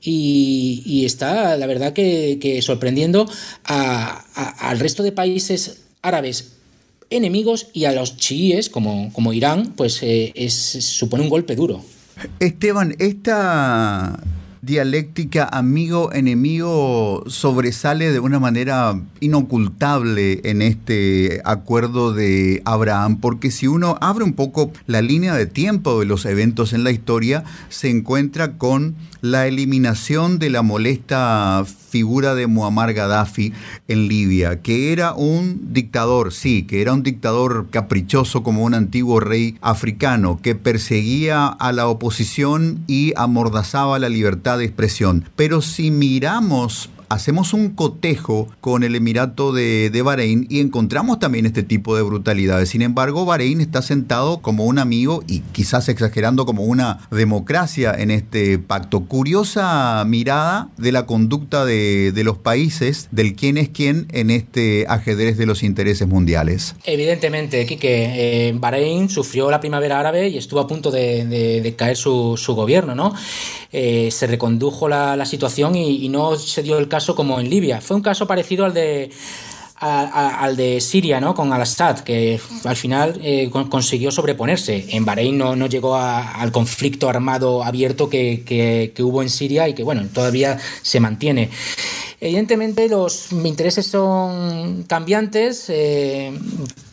y, 0.02 1.04
está, 1.06 1.56
la 1.56 1.68
verdad, 1.68 1.94
que, 1.94 2.60
sorprendiendo 2.64 3.30
al 3.66 4.80
resto 4.80 5.04
de 5.04 5.12
países 5.12 5.82
árabes 6.02 6.54
enemigos 7.12 7.68
y 7.74 7.86
a 7.86 7.92
los 7.92 8.18
chiíes, 8.18 8.70
como, 8.70 9.14
como 9.14 9.34
Irán, 9.34 9.74
pues 9.76 10.00
eh, 10.02 10.34
supone 10.50 11.22
un 11.22 11.30
golpe 11.30 11.56
duro. 11.56 11.84
Esteban, 12.40 12.96
esta 12.98 14.20
dialéctica 14.62 15.50
amigo-enemigo 15.52 17.24
sobresale 17.28 18.12
de 18.12 18.20
una 18.20 18.40
manera 18.40 19.00
inocultable 19.20 20.42
en 20.44 20.62
este 20.62 21.42
acuerdo 21.46 22.14
de 22.14 22.62
Abraham, 22.66 23.18
porque 23.20 23.50
si 23.50 23.68
uno 23.68 23.98
abre 24.02 24.24
un 24.24 24.34
poco 24.34 24.72
la 24.86 25.02
línea 25.02 25.34
de 25.34 25.48
tiempo 25.48 26.00
de 26.00 26.06
los 26.06 26.26
eventos 26.26 26.74
en 26.74 26.84
la 26.84 26.92
historia, 26.92 27.44
se 27.70 27.90
encuentra 27.90 28.58
con 28.58 28.96
la 29.22 29.48
eliminación 29.48 30.38
de 30.38 30.50
la 30.52 30.62
molesta 30.62 31.66
figura 31.92 32.34
de 32.36 32.48
Muammar 32.48 32.94
Gaddafi 32.94 33.52
en 33.88 34.08
Libia, 34.08 34.62
que 34.62 34.94
era 34.94 35.14
un 35.14 35.74
dictador, 35.74 36.32
sí, 36.32 36.64
que 36.64 36.82
era 36.82 36.94
un 36.94 37.04
dictador 37.04 37.68
caprichoso 37.70 38.44
como 38.44 38.64
un 38.64 38.74
antiguo 38.74 39.20
rey 39.20 39.58
africano, 39.62 40.40
que 40.42 40.56
perseguía 40.56 41.48
a 41.48 41.72
la 41.74 41.88
oposición 41.88 42.84
y 42.88 43.14
amordazaba 43.18 44.00
la 44.00 44.10
libertad 44.10 44.58
de 44.58 44.66
expresión. 44.66 45.26
Pero 45.36 45.62
si 45.62 45.92
miramos 45.92 46.90
hacemos 47.12 47.54
un 47.54 47.72
cotejo 47.72 48.48
con 48.62 48.84
el 48.84 48.96
Emirato 48.96 49.52
de, 49.52 50.02
Bahrein 50.02 50.48
y 50.50 50.60
encontramos 50.60 51.20
también 51.20 51.46
este 51.46 51.62
tipo 51.62 51.96
de 51.96 52.02
brutalidades. 52.02 52.70
Sin 52.70 52.82
embargo, 52.82 53.26
Bahrein 53.26 53.62
está 53.62 53.82
sentado 53.82 54.42
como 54.42 54.66
un 54.66 54.80
amigo 54.80 55.24
y 55.28 55.42
quizás 55.52 55.90
exagerando 55.90 56.46
como 56.46 56.64
una 56.64 57.08
democracia 57.12 57.94
en 57.98 58.12
este 58.12 58.58
pacto. 58.58 59.02
Curiosa 59.02 60.04
mirada 60.08 60.70
de 60.78 60.92
la 60.92 61.06
conducta 61.06 61.66
de, 61.66 62.22
los 62.24 62.38
países, 62.38 63.10
del 63.12 63.36
quién 63.36 63.58
es 63.58 63.70
quién 63.70 64.08
en 64.12 64.30
este 64.30 64.86
ajedrez 64.88 65.38
de 65.38 65.46
los 65.46 65.64
intereses 65.64 66.08
mundiales. 66.08 66.76
Evidentemente, 66.86 67.66
Quique, 67.66 68.48
eh, 68.50 68.54
Bahrein 68.56 69.10
sufrió 69.10 69.50
la 69.52 69.60
primavera 69.60 70.00
árabe 70.00 70.30
y 70.30 70.38
estuvo 70.38 70.60
a 70.60 70.68
punto 70.68 70.92
de, 70.92 71.76
caer 71.78 71.98
su, 71.98 72.38
gobierno, 72.50 72.96
¿no? 72.96 73.14
Eh, 73.72 74.10
se 74.12 74.28
recondujo 74.28 74.88
la, 74.88 75.26
situación 75.26 75.76
y 75.76 76.10
no 76.10 76.36
se 76.36 76.64
dio 76.64 76.78
el 76.78 76.88
caso 76.88 77.01
como 77.08 77.40
en 77.40 77.50
Libia. 77.50 77.82
Fue 77.82 77.96
un 77.96 78.02
caso 78.02 78.28
parecido 78.28 78.66
al 78.66 78.74
de 78.74 79.12
al 79.82 80.56
de 80.56 80.80
Siria, 80.80 81.20
¿no? 81.20 81.34
Con 81.34 81.52
Al-Assad, 81.52 82.02
que 82.02 82.40
al 82.66 82.76
final 82.76 83.20
eh, 83.24 83.50
consiguió 83.50 84.12
sobreponerse. 84.12 84.86
En 84.90 85.06
Bahrein 85.06 85.36
no, 85.36 85.56
no 85.56 85.66
llegó 85.66 85.96
al 85.96 86.52
conflicto 86.52 87.10
armado 87.10 87.64
abierto 87.64 88.08
que, 88.08 88.94
hubo 89.00 89.24
en 89.24 89.30
Siria 89.30 89.68
y 89.68 89.74
que, 89.74 89.82
bueno, 89.82 90.08
todavía 90.14 90.60
se 90.84 91.00
mantiene. 91.00 91.50
Evidentemente 92.20 92.88
los 92.88 93.32
intereses 93.32 93.88
son 93.88 94.84
cambiantes. 94.84 95.66
Eh, 95.70 96.32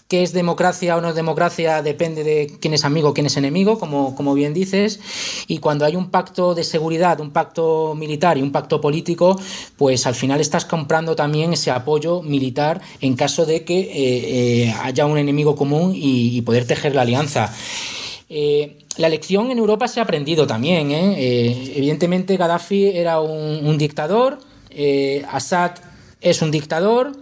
qué 0.09 0.23
es 0.23 0.33
democracia 0.33 0.97
o 0.97 1.03
no 1.03 1.11
es 1.11 1.15
democracia 1.15 1.83
depende 1.83 2.25
de 2.25 2.51
quién 2.61 2.73
es 2.73 2.85
amigo, 2.87 3.13
quién 3.13 3.27
es 3.27 3.37
enemigo, 3.37 3.79
como, 3.79 4.17
como 4.17 4.33
bien 4.33 4.55
dices, 4.55 5.01
y 5.47 5.59
cuando 5.59 5.85
hay 5.85 5.97
un 5.97 6.11
pacto 6.11 6.55
de 6.55 6.65
seguridad, 6.65 7.21
un 7.21 7.31
pacto 7.31 7.95
militar 7.95 8.39
y 8.39 8.43
un 8.43 8.51
pacto 8.51 8.81
político, 8.81 9.39
pues 9.77 10.07
al 10.07 10.15
final 10.15 10.41
estás 10.41 10.65
comprando 10.65 11.15
también 11.15 11.53
ese 11.53 11.71
apoyo 11.71 12.23
militar 12.23 12.81
en 13.03 13.17
caso 13.17 13.45
de 13.45 13.65
que 13.65 13.79
eh, 13.79 13.89
eh, 13.93 14.75
haya 14.83 15.05
un 15.05 15.19
enemigo 15.19 15.55
común 15.55 15.93
y, 15.95 16.41
poder 16.49 16.67
tejer 16.67 16.95
la 16.95 17.03
alianza. 17.03 17.53
Eh, 18.31 18.79
la 18.97 19.11
lección 19.11 19.51
en 19.51 19.59
Europa 19.59 19.87
se 19.87 20.01
ha 20.01 20.05
aprendido 20.05 20.47
también. 20.47 20.91
evidentemente 20.91 22.39
Gaddafi 22.39 22.87
era 22.87 23.21
un, 23.21 23.67
un 23.67 23.77
dictador, 23.77 24.39
Assad 25.31 25.73
es 26.21 26.41
un 26.41 26.51
dictador 26.51 27.13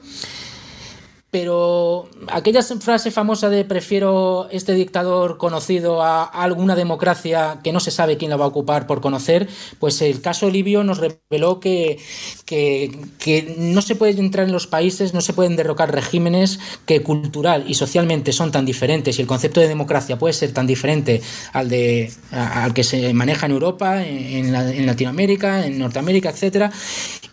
pero 1.38 2.08
aquella 2.28 2.62
frase 2.62 3.10
famosa 3.10 3.50
de 3.50 3.66
prefiero 3.66 4.48
este 4.50 4.72
dictador 4.72 5.36
conocido 5.36 6.02
a 6.02 6.24
alguna 6.24 6.74
democracia 6.74 7.60
que 7.62 7.74
no 7.74 7.80
se 7.80 7.90
sabe 7.90 8.16
quién 8.16 8.30
la 8.30 8.38
va 8.38 8.46
a 8.46 8.48
ocupar 8.48 8.86
por 8.86 9.02
conocer, 9.02 9.46
pues 9.78 10.00
el 10.00 10.22
caso 10.22 10.48
libio 10.48 10.82
nos 10.82 10.96
reveló 10.96 11.60
que, 11.60 11.98
que, 12.46 13.54
no 13.58 13.82
se 13.82 13.96
puede 13.96 14.18
entrar 14.18 14.46
en 14.46 14.52
los 14.52 14.66
países, 14.66 15.12
no 15.12 15.20
se 15.20 15.34
pueden 15.34 15.56
derrocar 15.56 15.92
regímenes 15.94 16.58
que 16.86 17.02
cultural 17.02 17.66
y 17.68 17.74
socialmente 17.74 18.32
son 18.32 18.50
tan 18.50 18.64
diferentes 18.64 19.18
y 19.18 19.20
el 19.20 19.28
concepto 19.28 19.60
de 19.60 19.68
democracia 19.68 20.18
puede 20.18 20.32
ser 20.32 20.54
tan 20.54 20.66
diferente 20.66 21.20
al, 21.52 21.68
de, 21.68 22.10
al 22.30 22.72
que 22.72 22.82
se 22.82 23.12
maneja 23.12 23.44
en 23.44 23.52
Europa, 23.52 24.02
en, 24.02 24.54
en 24.54 24.86
Latinoamérica, 24.86 25.66
en 25.66 25.78
Norteamérica, 25.78 26.30
etcétera, 26.30 26.72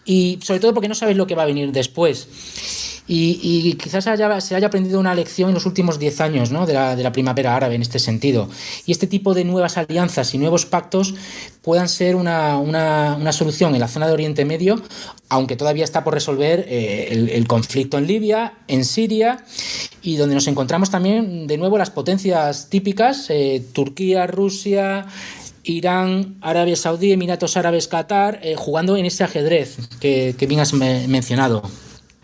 y 0.04 0.40
sobre 0.44 0.60
todo 0.60 0.74
porque 0.74 0.90
no 0.90 0.96
sabes 0.96 1.16
lo 1.16 1.26
que 1.26 1.36
va 1.36 1.44
a 1.44 1.46
venir 1.46 1.72
después. 1.72 2.28
Y, 3.06 3.74
quizás 3.74 4.06
se 4.06 4.56
haya 4.56 4.68
aprendido 4.68 5.00
una 5.00 5.14
lección 5.14 5.50
en 5.50 5.56
los 5.56 5.66
últimos 5.66 6.00
10 6.00 6.22
años 6.22 6.52
¿no? 6.52 6.66
de, 6.66 6.74
la, 6.74 7.12
primavera 7.12 7.56
árabe 7.56 7.76
en 7.76 7.82
este 7.82 8.00
sentido. 8.00 8.50
Y 8.86 8.92
este 8.94 9.08
tipo 9.08 9.34
de 9.34 9.44
nuevas 9.44 9.78
alianzas 9.78 10.34
y 10.34 10.38
nuevos 10.38 10.66
pactos 10.66 11.14
puedan 11.62 11.90
ser 11.90 12.16
una, 12.16 13.34
solución 13.34 13.74
en 13.74 13.82
la 13.82 13.90
zona 13.90 14.08
de 14.08 14.14
Oriente 14.14 14.46
Medio, 14.46 14.82
aunque 15.28 15.58
todavía 15.58 15.84
está 15.84 16.04
por 16.04 16.14
resolver 16.14 16.66
eh, 16.68 17.30
el, 17.34 17.48
conflicto 17.48 17.98
en 17.98 18.08
Libia, 18.08 18.54
en 18.68 18.86
Siria, 18.86 19.44
y 20.02 20.16
donde 20.16 20.36
nos 20.36 20.48
encontramos 20.48 20.90
también 20.90 21.46
de 21.48 21.58
nuevo 21.58 21.78
las 21.78 21.90
potencias 21.90 22.70
típicas, 22.70 23.30
eh, 23.30 23.66
Turquía, 23.74 24.28
Rusia, 24.28 25.08
Irán, 25.64 26.38
Arabia 26.42 26.76
Saudí, 26.78 27.12
Emiratos 27.12 27.58
Árabes, 27.58 27.90
Qatar, 27.90 28.40
eh, 28.44 28.56
jugando 28.56 28.96
en 28.96 29.06
ese 29.06 29.26
ajedrez 29.26 29.78
que, 30.00 30.36
que 30.38 30.48
bien 30.48 30.62
has 30.62 30.74
mencionado. 30.74 31.64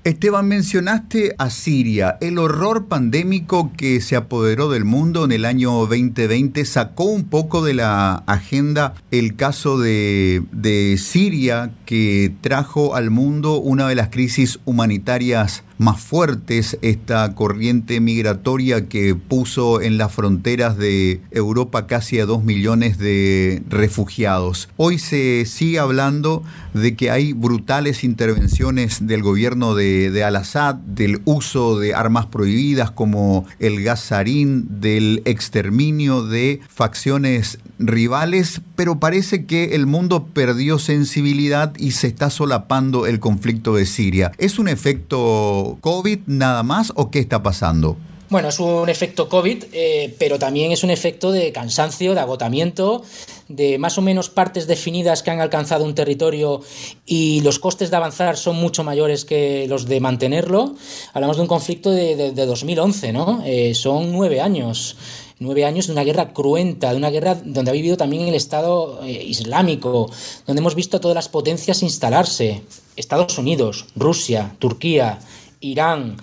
Esteban, 0.05 0.47
mencionaste 0.47 1.35
a 1.37 1.49
Siria. 1.49 2.17
El 2.21 2.37
horror 2.37 2.85
pandémico 2.85 3.73
que 3.75 3.99
se 3.99 4.15
apoderó 4.15 4.69
del 4.69 4.85
mundo 4.85 5.25
en 5.25 5.33
el 5.33 5.43
año 5.43 5.71
2020 5.71 6.63
sacó 6.63 7.03
un 7.03 7.25
poco 7.25 7.65
de 7.65 7.73
la 7.73 8.23
agenda 8.25 8.93
el 9.11 9.35
caso 9.35 9.77
de, 9.77 10.43
de 10.53 10.97
Siria 10.97 11.71
que 11.85 12.33
trajo 12.39 12.95
al 12.95 13.09
mundo 13.09 13.59
una 13.59 13.89
de 13.89 13.95
las 13.95 14.07
crisis 14.07 14.59
humanitarias 14.63 15.63
más 15.79 16.01
fuertes, 16.01 16.77
esta 16.81 17.33
corriente 17.35 18.01
migratoria 18.01 18.87
que 18.87 19.15
puso 19.15 19.81
en 19.81 19.97
las 19.97 20.13
fronteras 20.13 20.77
de 20.77 21.21
Europa 21.31 21.87
casi 21.87 22.19
a 22.19 22.25
dos 22.25 22.43
millones 22.43 22.97
de 22.97 23.63
refugiados. 23.69 24.67
Hoy 24.75 24.99
se 24.99 25.45
sigue 25.45 25.79
hablando 25.79 26.43
de 26.73 26.95
que 26.95 27.11
hay 27.11 27.31
brutales 27.31 28.03
intervenciones 28.03 29.07
del 29.07 29.23
gobierno 29.23 29.73
de, 29.73 30.11
de 30.11 30.23
Al-Assad, 30.25 30.75
del 30.75 31.21
uso 31.23 31.79
de 31.79 31.95
armas 31.95 32.25
prohibidas 32.25 32.91
como 32.91 33.45
el 33.59 33.81
gasarín, 33.81 34.81
del 34.81 35.21
exterminio 35.23 36.23
de 36.23 36.59
facciones 36.67 37.57
rivales, 37.79 38.61
pero 38.75 38.99
parece 38.99 39.45
que 39.45 39.75
el 39.75 39.85
mundo 39.85 40.25
perdió 40.25 40.77
sensibilidad 40.77 41.73
y 41.77 41.91
se 41.91 42.07
está 42.07 42.29
solapando 42.29 43.05
el 43.05 43.21
conflicto 43.21 43.75
de 43.75 43.85
Siria. 43.85 44.33
¿Es 44.37 44.59
un 44.59 44.67
efecto 44.67 45.68
COVID 45.81 46.19
nada 46.27 46.63
más 46.63 46.91
o 46.95 47.11
qué 47.11 47.19
está 47.19 47.43
pasando? 47.43 47.97
Bueno, 48.29 48.49
es 48.49 48.59
un 48.59 48.89
efecto 48.89 49.27
COVID, 49.27 49.63
eh, 49.73 50.15
pero 50.19 50.37
también 50.37 50.71
es 50.71 50.83
un 50.83 50.91
efecto 50.91 51.31
de 51.31 51.51
cansancio, 51.51 52.13
de 52.13 52.19
agotamiento, 52.19 53.01
de 53.47 53.79
más 53.79 53.97
o 53.97 54.03
menos 54.03 54.29
partes 54.29 54.67
definidas 54.67 55.23
que 55.23 55.31
han 55.31 55.41
alcanzado 55.41 55.83
un 55.83 55.95
territorio 55.95 56.61
y 57.07 57.41
los 57.41 57.57
costes 57.57 57.89
de 57.89 57.97
avanzar 57.97 58.37
son 58.37 58.57
mucho 58.57 58.83
mayores 58.83 59.25
que 59.25 59.65
los 59.67 59.87
de 59.87 59.99
mantenerlo. 59.99 60.75
Hablamos 61.13 61.37
de 61.37 61.41
un 61.41 61.47
conflicto 61.47 61.89
de, 61.89 62.31
2011, 62.31 63.13
¿no? 63.13 63.41
Eh, 63.45 63.73
son 63.73 64.11
nueve 64.11 64.41
años 64.41 64.95
nueve 65.39 65.63
años 65.63 65.87
de 65.87 65.93
una 65.93 66.03
guerra 66.03 66.33
cruenta, 66.33 66.91
de 66.91 66.97
una 66.97 67.09
guerra 67.09 67.35
donde 67.35 67.71
ha 67.71 67.73
vivido 67.73 67.95
también 67.95 68.27
el 68.27 68.35
Estado 68.35 69.01
eh, 69.03 69.23
Islámico, 69.23 70.11
donde 70.45 70.59
hemos 70.59 70.75
visto 70.75 70.97
a 70.97 70.99
todas 70.99 71.15
las 71.15 71.29
potencias 71.29 71.81
instalarse, 71.81 72.61
Estados 72.97 73.37
Unidos, 73.37 73.85
Rusia, 73.95 74.55
Turquía, 74.59 75.19
Irán. 75.61 76.17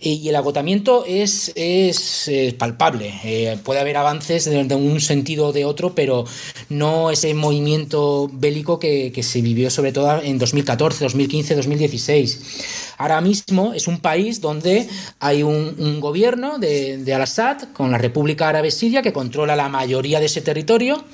Y 0.00 0.28
el 0.28 0.36
agotamiento 0.36 1.04
es, 1.06 1.52
es, 1.56 2.28
eh, 2.28 2.54
palpable. 2.56 3.12
Eh, 3.24 3.58
puede 3.64 3.80
haber 3.80 3.96
avances 3.96 4.44
de, 4.44 4.74
un 4.74 5.00
sentido 5.00 5.48
o 5.48 5.52
de 5.52 5.64
otro, 5.64 5.94
pero 5.94 6.24
no 6.68 7.10
ese 7.10 7.34
movimiento 7.34 8.30
bélico 8.32 8.78
que, 8.78 9.12
se 9.22 9.40
vivió 9.40 9.70
sobre 9.70 9.92
todo 9.92 10.22
en 10.22 10.38
2014, 10.38 11.04
2015, 11.04 11.54
2016. 11.56 12.94
Ahora 12.98 13.20
mismo 13.20 13.72
es 13.74 13.88
un 13.88 13.98
país 13.98 14.40
donde 14.40 14.88
hay 15.18 15.42
un, 15.42 16.00
gobierno 16.00 16.58
de, 16.58 16.98
de 16.98 17.14
Al-Assad 17.14 17.72
con 17.72 17.90
la 17.90 17.98
República 17.98 18.48
Árabe 18.48 18.70
Siria 18.70 19.02
que 19.02 19.12
controla 19.12 19.56
la 19.56 19.68
mayoría 19.68 20.20
de 20.20 20.26
ese 20.26 20.42
territorio. 20.42 21.04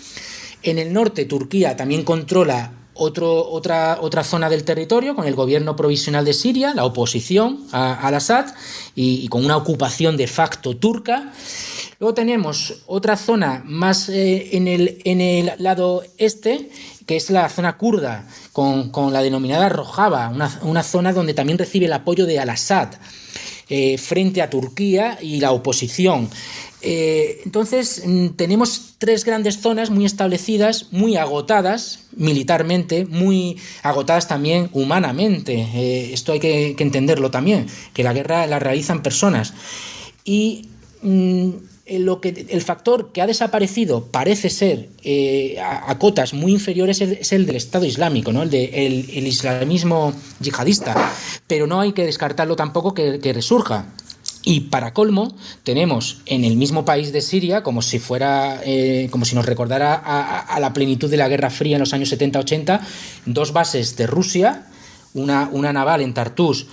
En 0.62 0.78
el 0.78 0.92
norte, 0.92 1.24
Turquía 1.24 1.76
también 1.76 2.04
controla 2.04 2.81
otra, 2.94 3.98
otra 4.00 4.24
zona 4.24 4.50
del 4.50 4.64
territorio 4.64 5.14
con 5.14 5.26
el 5.26 5.34
gobierno 5.34 5.76
provisional 5.76 6.24
de 6.24 6.32
Siria, 6.32 6.74
la 6.74 6.84
oposición 6.84 7.66
al 7.72 8.14
Assad 8.14 8.46
y, 8.94 9.28
con 9.28 9.44
una 9.44 9.56
ocupación 9.56 10.16
de 10.16 10.26
facto 10.26 10.76
turca. 10.76 11.32
Luego 11.98 12.14
tenemos 12.14 12.82
otra 12.86 13.16
zona 13.16 13.62
más 13.64 14.08
eh, 14.08 14.56
en, 14.56 14.66
el, 14.66 15.00
en 15.04 15.20
el 15.20 15.52
lado 15.58 16.02
este, 16.18 16.70
que 17.06 17.16
es 17.16 17.30
la 17.30 17.48
zona 17.48 17.76
kurda, 17.76 18.26
con, 18.52 18.90
la 19.12 19.22
denominada 19.22 19.68
Rojava, 19.68 20.28
una, 20.62 20.82
zona 20.82 21.12
donde 21.12 21.34
también 21.34 21.58
recibe 21.58 21.86
el 21.86 21.92
apoyo 21.92 22.26
de 22.26 22.38
Al-Assad. 22.38 22.94
Eh, 23.68 23.96
frente 23.96 24.42
a 24.42 24.50
Turquía 24.50 25.18
y 25.22 25.40
la 25.40 25.52
oposición. 25.52 26.28
Eh, 26.84 27.40
entonces, 27.44 28.02
mm, 28.04 28.30
tenemos 28.30 28.94
tres 28.98 29.24
grandes 29.24 29.60
zonas 29.60 29.90
muy 29.90 30.04
establecidas, 30.04 30.88
muy 30.90 31.16
agotadas 31.16 32.06
militarmente, 32.16 33.06
muy 33.06 33.56
agotadas 33.82 34.26
también 34.26 34.68
humanamente. 34.72 35.54
Eh, 35.74 36.12
esto 36.12 36.32
hay 36.32 36.40
que, 36.40 36.74
entenderlo 36.78 37.30
también, 37.30 37.66
que 37.94 38.02
la 38.02 38.12
guerra 38.12 38.46
la 38.48 38.58
realizan 38.58 39.02
personas. 39.02 39.54
Y 40.24 40.68
mm, 41.02 41.50
lo 41.98 42.20
que, 42.20 42.46
el 42.48 42.62
factor 42.62 43.12
que 43.12 43.22
ha 43.22 43.28
desaparecido 43.28 44.06
parece 44.06 44.50
ser 44.50 44.88
eh, 45.04 45.60
a, 45.60 45.96
cotas 45.98 46.34
muy 46.34 46.50
inferiores 46.50 47.00
es 47.00 47.32
el, 47.32 47.46
del 47.46 47.56
Estado 47.56 47.84
Islámico, 47.84 48.32
¿no? 48.32 48.42
el, 48.42 48.50
de, 48.50 48.86
el, 48.86 49.26
islamismo 49.26 50.12
yihadista. 50.40 51.12
Pero 51.46 51.68
no 51.68 51.80
hay 51.80 51.92
que 51.92 52.04
descartarlo 52.04 52.56
tampoco 52.56 52.92
que 52.92 53.32
resurja. 53.32 53.86
Y 54.44 54.60
para 54.60 54.92
colmo, 54.92 55.34
tenemos 55.62 56.20
en 56.26 56.44
el 56.44 56.56
mismo 56.56 56.84
país 56.84 57.12
de 57.12 57.20
Siria, 57.20 57.62
como 57.62 57.80
si 57.80 57.98
fuera, 57.98 58.60
eh, 58.64 59.08
como 59.10 59.24
si 59.24 59.36
nos 59.36 59.46
recordara 59.46 59.94
a, 59.94 60.58
la 60.58 60.72
plenitud 60.72 61.08
de 61.08 61.16
la 61.16 61.28
Guerra 61.28 61.50
Fría 61.50 61.76
en 61.76 61.80
los 61.80 61.92
años 61.92 62.12
70-80, 62.12 62.80
dos 63.26 63.52
bases 63.52 63.96
de 63.96 64.06
Rusia, 64.08 64.66
una, 65.14 65.48
una 65.52 65.72
naval 65.72 66.00
en 66.00 66.14
Tartus 66.14 66.66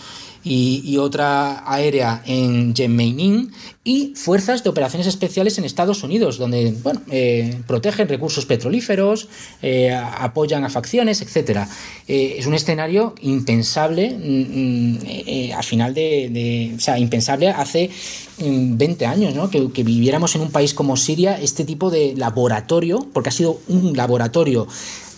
y, 0.43 0.97
otra 0.97 1.63
aérea 1.71 2.21
en 2.25 2.73
Yemeinin 2.73 3.51
y 3.83 4.13
fuerzas 4.15 4.63
de 4.63 4.69
operaciones 4.69 5.07
especiales 5.07 5.57
en 5.57 5.65
Estados 5.65 6.03
Unidos, 6.03 6.37
donde 6.37 6.73
bueno, 6.83 7.01
eh, 7.11 7.57
protegen 7.67 8.07
recursos 8.07 8.45
petrolíferos, 8.45 9.27
eh, 9.61 9.91
apoyan 9.93 10.63
a 10.63 10.69
facciones, 10.69 11.21
etc. 11.21 11.61
Eh, 12.07 12.35
es 12.37 12.45
un 12.45 12.53
escenario 12.53 13.15
impensable 13.21 14.11
mm, 14.11 15.51
mm, 15.51 15.53
a 15.57 15.63
final 15.63 15.93
de, 15.93 16.73
O 16.75 16.79
sea, 16.79 16.99
impensable 16.99 17.49
hace 17.49 17.89
20 18.37 19.05
mm, 19.05 19.09
años, 19.09 19.35
¿no? 19.35 19.49
Que 19.49 19.83
viviéramos 19.83 20.35
en 20.35 20.41
un 20.41 20.51
país 20.51 20.73
como 20.73 20.97
Siria 20.97 21.39
este 21.39 21.65
tipo 21.65 21.89
de 21.89 22.13
laboratorio, 22.15 23.07
porque 23.13 23.29
ha 23.29 23.33
sido 23.33 23.59
un 23.67 23.95
laboratorio 23.95 24.67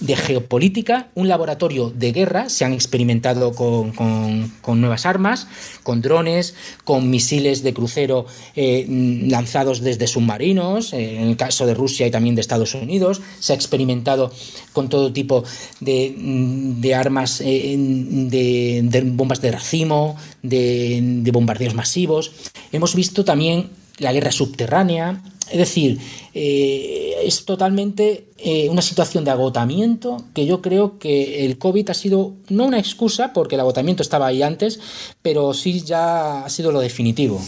de 0.02 0.16
geopolítica, 0.16 1.08
un 1.16 1.28
laboratorio 1.28 1.92
de 1.96 2.12
guerra, 2.12 2.50
se 2.50 2.66
han 2.66 2.74
experimentado 2.74 3.54
con, 3.54 3.92
con, 3.92 4.82
nuevas 4.82 5.06
armas, 5.06 5.48
con 5.84 6.02
drones, 6.02 6.56
con 6.84 7.10
misiles 7.10 7.64
de 7.64 7.74
crucero 7.74 8.26
eh, 8.56 8.86
lanzados 9.28 9.82
desde 9.82 10.08
submarinos, 10.08 10.94
eh, 10.94 11.18
en 11.18 11.28
el 11.30 11.38
caso 11.38 11.66
de 11.66 11.76
Rusia 11.76 12.08
y 12.08 12.12
también 12.12 12.36
de 12.36 12.42
Estados 12.42 12.74
Unidos, 12.74 13.22
se 13.40 13.54
ha 13.54 13.56
experimentado 13.56 14.32
con 14.74 14.90
todo 14.90 15.14
tipo 15.14 15.44
de, 15.80 16.16
de 16.18 16.96
armas, 16.96 17.40
eh, 17.42 17.76
de, 17.78 19.02
bombas 19.06 19.42
de 19.42 19.52
racimo, 19.52 20.18
de, 20.42 21.00
de 21.22 21.32
bombardeos 21.32 21.76
masivos. 21.76 22.32
Hemos 22.72 22.96
visto 22.96 23.24
también 23.24 23.70
la 24.00 24.14
guerra 24.14 24.32
subterránea, 24.32 25.22
es 25.52 25.58
decir, 25.58 26.00
eh, 26.34 27.16
es 27.24 27.46
totalmente 27.46 28.26
eh, 28.38 28.70
una 28.70 28.82
situación 28.82 29.24
de 29.24 29.32
agotamiento 29.32 30.18
que 30.34 30.46
yo 30.46 30.62
creo 30.62 30.98
que 30.98 31.46
el 31.46 31.58
COVID 31.58 31.90
ha 31.90 31.94
sido 31.94 32.34
no 32.50 32.66
una 32.66 32.80
excusa, 32.80 33.34
porque 33.34 33.56
el 33.56 33.62
agotamiento 33.62 34.02
estaba 34.02 34.28
ahí 34.28 34.42
antes, 34.42 34.80
pero 35.22 35.54
sí 35.54 35.82
ya 35.82 36.46
ha 36.46 36.50
sido 36.50 36.72
lo 36.72 36.80
definitivo. 36.80 37.42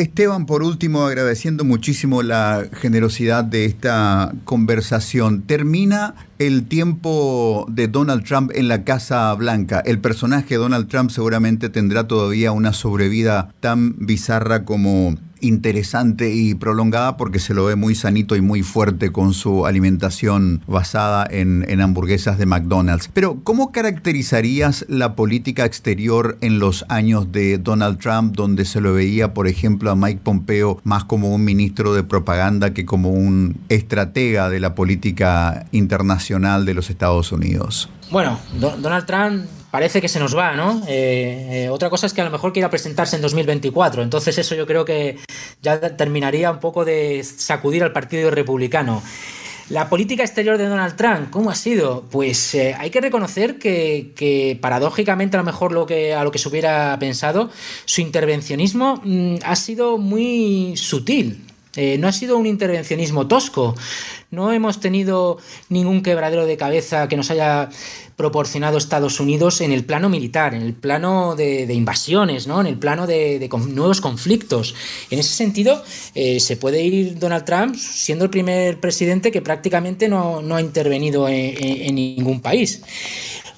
Esteban, 0.00 0.46
por 0.46 0.62
último, 0.62 1.04
agradeciendo 1.04 1.62
muchísimo 1.62 2.22
la 2.22 2.66
generosidad 2.72 3.44
de 3.44 3.66
esta 3.66 4.32
conversación. 4.44 5.42
Termina 5.42 6.14
el 6.38 6.66
tiempo 6.66 7.66
de 7.68 7.86
Donald 7.86 8.24
Trump 8.24 8.50
en 8.54 8.68
la 8.68 8.84
Casa 8.84 9.34
Blanca. 9.34 9.82
El 9.84 9.98
personaje 9.98 10.54
Donald 10.54 10.88
Trump 10.88 11.10
seguramente 11.10 11.68
tendrá 11.68 12.08
todavía 12.08 12.50
una 12.52 12.72
sobrevida 12.72 13.52
tan 13.60 13.94
bizarra 13.98 14.64
como 14.64 15.16
interesante 15.40 16.32
y 16.32 16.54
prolongada 16.54 17.16
porque 17.16 17.38
se 17.38 17.54
lo 17.54 17.64
ve 17.64 17.76
muy 17.76 17.94
sanito 17.94 18.36
y 18.36 18.40
muy 18.40 18.62
fuerte 18.62 19.10
con 19.12 19.34
su 19.34 19.66
alimentación 19.66 20.62
basada 20.66 21.26
en, 21.30 21.80
hamburguesas 21.80 22.38
de 22.38 22.46
McDonald's. 22.46 23.08
Pero, 23.12 23.40
¿cómo 23.42 23.72
caracterizarías 23.72 24.84
la 24.88 25.14
política 25.16 25.64
exterior 25.64 26.36
en 26.40 26.58
los 26.58 26.84
años 26.88 27.32
de 27.32 27.58
Donald 27.58 27.98
Trump, 27.98 28.34
donde 28.36 28.64
se 28.64 28.80
lo 28.80 28.92
veía, 28.92 29.32
por 29.32 29.48
ejemplo, 29.48 29.90
a 29.90 29.96
Mike 29.96 30.20
Pompeo 30.22 30.80
más 30.84 31.04
como 31.04 31.34
un 31.34 31.44
ministro 31.44 31.94
de 31.94 32.02
propaganda 32.02 32.74
que 32.74 32.84
como 32.84 33.10
un 33.10 33.56
estratega 33.68 34.50
de 34.50 34.60
la 34.60 34.74
política 34.74 35.66
internacional 35.72 36.66
de 36.66 36.74
los 36.74 36.90
Estados 36.90 37.32
Unidos? 37.32 37.88
Bueno, 38.10 38.38
Donald 38.58 39.06
Trump 39.06 39.59
parece 39.70 40.00
que 40.00 40.08
se 40.08 40.18
nos 40.18 40.36
va, 40.36 40.54
¿no? 40.54 40.82
Eh, 40.86 41.64
eh, 41.64 41.68
otra 41.70 41.90
cosa 41.90 42.06
es 42.06 42.12
que 42.12 42.20
a 42.20 42.24
lo 42.24 42.30
mejor 42.30 42.52
quiera 42.52 42.70
presentarse 42.70 43.16
en 43.16 43.22
2024, 43.22 44.02
entonces 44.02 44.36
eso 44.38 44.54
yo 44.54 44.66
creo 44.66 44.84
que 44.84 45.18
ya 45.62 45.96
terminaría 45.96 46.50
un 46.50 46.60
poco 46.60 46.84
de 46.84 47.22
sacudir 47.24 47.82
al 47.82 47.92
Partido 47.92 48.30
Republicano. 48.30 49.02
La 49.68 49.88
política 49.88 50.24
exterior 50.24 50.58
de 50.58 50.66
Donald 50.66 50.96
Trump, 50.96 51.30
¿cómo 51.30 51.48
ha 51.48 51.54
sido? 51.54 52.04
Pues 52.10 52.56
eh, 52.56 52.74
hay 52.76 52.90
que 52.90 53.00
reconocer 53.00 53.56
que, 53.56 54.58
paradójicamente, 54.60 55.36
a 55.36 55.40
lo 55.40 55.46
mejor 55.46 55.70
lo 55.70 55.86
que, 55.86 56.12
a 56.12 56.24
lo 56.24 56.32
que 56.32 56.38
se 56.38 56.48
hubiera 56.48 56.98
pensado, 56.98 57.50
su 57.84 58.00
intervencionismo 58.00 59.00
mm, 59.04 59.36
ha 59.44 59.54
sido 59.54 59.96
muy 59.96 60.76
sutil. 60.76 61.46
no 62.00 62.08
ha 62.08 62.12
sido 62.12 62.36
un 62.36 62.46
intervencionismo 62.46 63.28
tosco. 63.28 63.76
No 64.30 64.52
hemos 64.52 64.78
tenido 64.78 65.38
ningún 65.68 66.02
quebradero 66.02 66.46
de 66.46 66.56
cabeza 66.56 67.08
que 67.08 67.16
nos 67.16 67.32
haya 67.32 67.68
proporcionado 68.14 68.78
Estados 68.78 69.18
Unidos 69.18 69.60
en 69.60 69.72
el 69.72 69.84
plano 69.84 70.08
militar, 70.08 70.54
en 70.54 70.62
el 70.62 70.72
plano 70.72 71.34
de, 71.34 71.72
invasiones, 71.74 72.46
¿no? 72.46 72.60
en 72.60 72.68
el 72.68 72.78
plano 72.78 73.08
de, 73.08 73.48
nuevos 73.68 74.00
conflictos. 74.00 74.76
En 75.10 75.18
ese 75.18 75.34
sentido, 75.34 75.82
eh, 76.14 76.38
se 76.38 76.56
puede 76.56 76.80
ir 76.82 77.18
Donald 77.18 77.44
Trump 77.44 77.74
siendo 77.74 78.24
el 78.24 78.30
primer 78.30 78.78
presidente 78.78 79.32
que 79.32 79.42
prácticamente 79.42 80.08
no, 80.08 80.40
ha 80.54 80.60
intervenido 80.60 81.26
en, 81.28 81.94
ningún 81.94 82.40
país. 82.40 82.82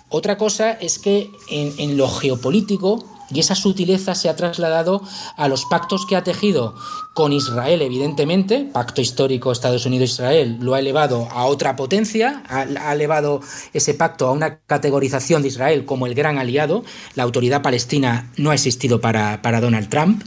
Otra 0.08 0.38
cosa 0.38 0.72
es 0.72 0.98
que 0.98 1.28
en 1.50 1.96
lo 1.98 2.08
geopolítico 2.08 3.11
y 3.32 3.40
esa 3.40 3.54
sutileza 3.54 4.14
se 4.14 4.28
ha 4.28 4.36
trasladado 4.36 5.02
a 5.36 5.48
los 5.48 5.64
pactos 5.64 6.06
que 6.06 6.16
ha 6.16 6.24
tejido 6.24 6.74
con 7.14 7.32
Israel, 7.32 7.82
evidentemente, 7.82 8.68
pacto 8.72 9.00
histórico 9.00 9.52
Estados 9.52 9.84
Unidos-Israel, 9.86 10.58
lo 10.60 10.74
ha 10.74 10.80
elevado 10.80 11.28
a 11.30 11.44
otra 11.44 11.76
potencia, 11.76 12.42
ha, 12.48 12.92
elevado 12.92 13.40
ese 13.72 13.94
pacto 13.94 14.28
a 14.28 14.32
una 14.32 14.58
categorización 14.60 15.42
de 15.42 15.48
Israel 15.48 15.84
como 15.84 16.06
el 16.06 16.14
gran 16.14 16.38
aliado, 16.38 16.84
la 17.14 17.22
autoridad 17.22 17.62
palestina 17.62 18.30
no 18.36 18.50
ha 18.50 18.54
existido 18.54 19.00
para, 19.00 19.38
Donald 19.60 19.88
Trump, 19.88 20.24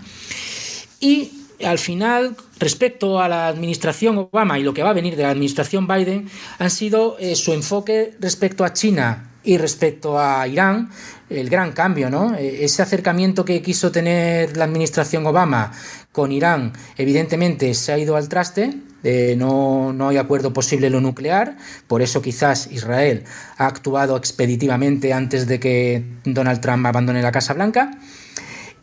y 0.99 1.31
al 1.63 1.79
final, 1.79 2.35
respecto 2.59 3.19
a 3.19 3.29
la 3.29 3.47
administración 3.47 4.17
Obama 4.17 4.59
y 4.59 4.63
lo 4.63 4.73
que 4.73 4.83
va 4.83 4.89
a 4.89 4.93
venir 4.93 5.15
de 5.15 5.23
la 5.23 5.29
administración 5.29 5.87
Biden, 5.87 6.29
han 6.59 6.69
sido 6.69 7.17
eh, 7.17 7.35
su 7.35 7.53
enfoque 7.53 8.13
respecto 8.19 8.63
a 8.65 8.73
China 8.73 9.34
y 9.45 9.57
respecto 9.57 10.19
a 10.19 10.47
Irán, 10.47 10.89
el 11.29 11.49
gran 11.49 11.71
cambio, 11.71 12.09
¿no? 12.09 12.35
E, 12.35 12.65
ese 12.65 12.81
acercamiento 12.81 13.45
que 13.45 13.61
quiso 13.61 13.91
tener 13.91 14.57
la 14.57 14.65
administración 14.65 15.25
Obama 15.25 15.71
con 16.11 16.31
Irán, 16.31 16.73
evidentemente 16.97 17.73
se 17.73 17.93
ha 17.93 17.97
ido 17.97 18.15
al 18.15 18.29
traste, 18.29 18.73
eh, 19.03 19.35
no, 19.37 19.93
no, 19.93 20.09
hay 20.09 20.17
acuerdo 20.17 20.51
posible 20.51 20.89
lo 20.89 20.99
nuclear, 20.99 21.57
por 21.87 22.01
eso 22.01 22.21
quizás 22.21 22.71
Israel 22.71 23.23
ha 23.57 23.67
actuado 23.67 24.17
expeditivamente 24.17 25.13
antes 25.13 25.45
de 25.47 25.59
que 25.59 26.03
Donald 26.23 26.59
Trump 26.59 26.85
abandone 26.85 27.21
la 27.21 27.31
Casa 27.31 27.53
Blanca. 27.53 27.91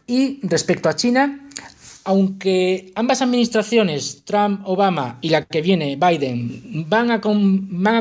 Y 0.07 0.41
respecto 0.43 0.89
a 0.89 0.95
China, 0.95 1.49
aunque 2.05 2.93
ambas 2.95 3.23
administraciones, 3.23 4.23
Trump, 4.25 4.63
Obama 4.65 5.19
y 5.21 5.29
la 5.29 5.45
que 5.45 5.63
viene, 5.63 5.97
Biden, 5.97 6.87
van 6.89 7.11
a, 7.11 7.21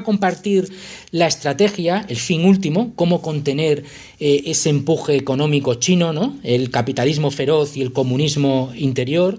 compartir 0.03 0.71
la 1.11 1.27
estrategia, 1.27 2.05
el 2.07 2.17
fin 2.17 2.45
último, 2.45 2.93
cómo 2.95 3.21
contener 3.21 3.83
eh, 4.23 4.43
ese 4.51 4.69
empuje 4.69 5.15
económico 5.15 5.73
chino, 5.73 6.13
¿no? 6.13 6.37
el 6.43 6.69
capitalismo 6.69 7.31
feroz 7.31 7.75
y 7.75 7.81
el 7.81 7.91
comunismo 7.91 8.71
interior, 8.75 9.35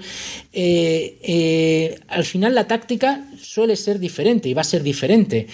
eh, 0.53 1.19
eh, 1.23 2.01
al 2.09 2.25
final 2.25 2.57
la 2.57 2.67
táctica 2.67 3.25
suele 3.41 3.77
ser 3.77 4.01
diferente 4.01 4.49
y 4.49 4.55
va 4.55 4.63
a 4.63 4.65
ser 4.65 4.83
diferente. 4.83 5.47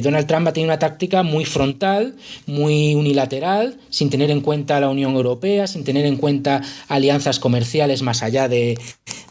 Donald 0.00 0.28
Trump 0.28 0.46
va 0.46 0.50
a 0.50 0.52
tener 0.52 0.68
una 0.68 0.78
táctica 0.78 1.24
muy 1.24 1.44
frontal, 1.44 2.14
muy 2.46 2.94
unilateral, 2.94 3.78
sin 3.90 4.10
tener 4.10 4.30
en 4.30 4.42
cuenta 4.42 4.78
la 4.78 4.90
Unión 4.90 5.16
Europea, 5.16 5.66
sin 5.66 5.82
tener 5.82 6.06
en 6.06 6.16
cuenta 6.16 6.62
alianzas 6.86 7.40
comerciales 7.40 8.02
más 8.02 8.22
allá 8.22 8.46
de, 8.46 8.78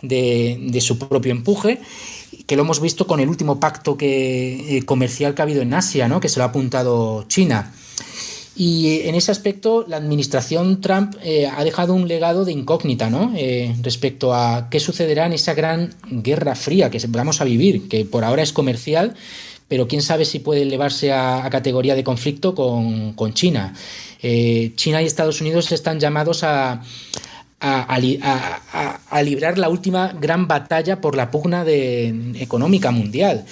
de 0.01 0.81
su 0.81 0.99
propio 0.99 1.31
empuje 1.31 1.79
que 2.45 2.57
lo 2.57 2.63
hemos 2.63 2.81
visto 2.81 3.07
con 3.07 3.21
el 3.21 3.29
último 3.29 3.61
pacto 3.61 3.97
que, 3.97 4.83
comercial 4.85 5.33
que 5.35 5.41
ha 5.41 5.43
habido 5.43 5.61
en 5.61 5.73
Asia, 5.73 6.09
¿no? 6.09 6.19
que 6.19 6.27
se 6.27 6.39
lo 6.39 6.43
ha 6.43 6.49
apuntado 6.49 7.23
China. 7.29 7.73
Y 8.59 9.01
en 9.07 9.13
ese 9.13 9.31
aspecto, 9.31 9.85
la 9.87 9.97
administración 9.97 10.81
Trump 10.81 11.15
eh, 11.21 11.45
ha 11.45 11.63
dejado 11.63 11.93
un 11.93 12.07
legado 12.07 12.43
de 12.43 12.53
incógnita 12.53 13.07
¿no? 13.07 13.31
Eh, 13.35 13.75
respecto 13.83 14.33
a 14.33 14.67
qué 14.71 14.79
sucederá 14.79 15.27
en 15.27 15.33
esa 15.33 15.53
gran 15.53 15.93
guerra 16.09 16.55
fría 16.55 16.89
que 16.89 16.99
vamos 17.07 17.39
a 17.39 17.43
vivir, 17.43 17.87
que 17.87 18.03
por 18.03 18.23
ahora 18.23 18.41
es 18.41 18.53
comercial, 18.53 19.13
pero 19.67 19.87
quién 19.87 20.01
sabe 20.01 20.25
si 20.25 20.39
puede 20.39 20.63
elevarse 20.63 21.13
a, 21.13 21.47
categoría 21.51 21.93
de 21.93 22.03
conflicto 22.03 22.55
con, 22.55 23.33
China. 23.33 23.75
Eh, 24.23 24.71
China 24.75 25.03
y 25.03 25.05
Estados 25.05 25.39
Unidos 25.39 25.71
están 25.71 25.99
llamados 25.99 26.43
a, 26.43 26.81
a, 27.59 29.21
librar 29.23 29.57
la 29.57 29.69
última 29.69 30.13
gran 30.13 30.47
batalla 30.47 31.01
por 31.01 31.15
la 31.15 31.31
pugna 31.31 31.63
de, 31.63 32.33
económica 32.39 32.91
mundial. 32.91 33.45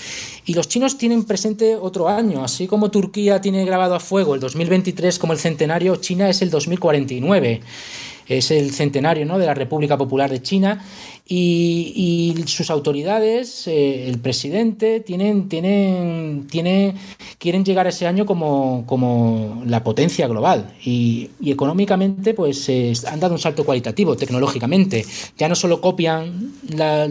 Y 0.46 0.54
los 0.54 0.68
chinos 0.68 0.98
tienen 0.98 1.24
presente 1.24 1.76
otro 1.76 2.08
año, 2.08 2.44
así 2.44 2.68
como 2.68 2.91
Turquía 2.91 3.41
tiene 3.41 3.65
grabado 3.65 3.96
a 3.96 4.00
fuego 4.00 4.36
el 4.36 4.41
2023 4.41 5.18
como 5.18 5.34
el 5.34 5.39
centenario, 5.39 5.96
China 5.96 6.30
es 6.30 6.41
el 6.41 6.52
2049 6.52 7.62
es 8.27 8.51
el 8.51 8.71
centenario 8.71 9.25
¿no? 9.25 9.38
de 9.38 9.45
la 9.45 9.53
República 9.53 9.97
Popular 9.97 10.29
de 10.29 10.41
China 10.41 10.83
y, 11.27 12.35
sus 12.45 12.69
autoridades, 12.69 13.67
eh, 13.67 14.07
el 14.07 14.19
presidente, 14.19 14.99
tienen, 14.99 15.49
tienen, 15.49 16.45
tienen, 16.49 16.93
quieren 17.39 17.65
llegar 17.65 17.88
a 17.88 17.89
ese 17.89 18.05
año 18.05 18.27
como, 18.27 18.83
como 18.85 19.63
la 19.65 19.83
potencia 19.83 20.27
global 20.27 20.75
y, 20.83 21.31
económicamente 21.43 22.33
pues 22.33 22.69
han 23.05 23.19
dado 23.19 23.33
un 23.33 23.39
salto 23.39 23.63
cualitativo 23.63 24.15
tecnológicamente. 24.15 25.05
Ya 25.38 25.47
no 25.47 25.55
solo 25.55 25.81
copian 25.81 26.53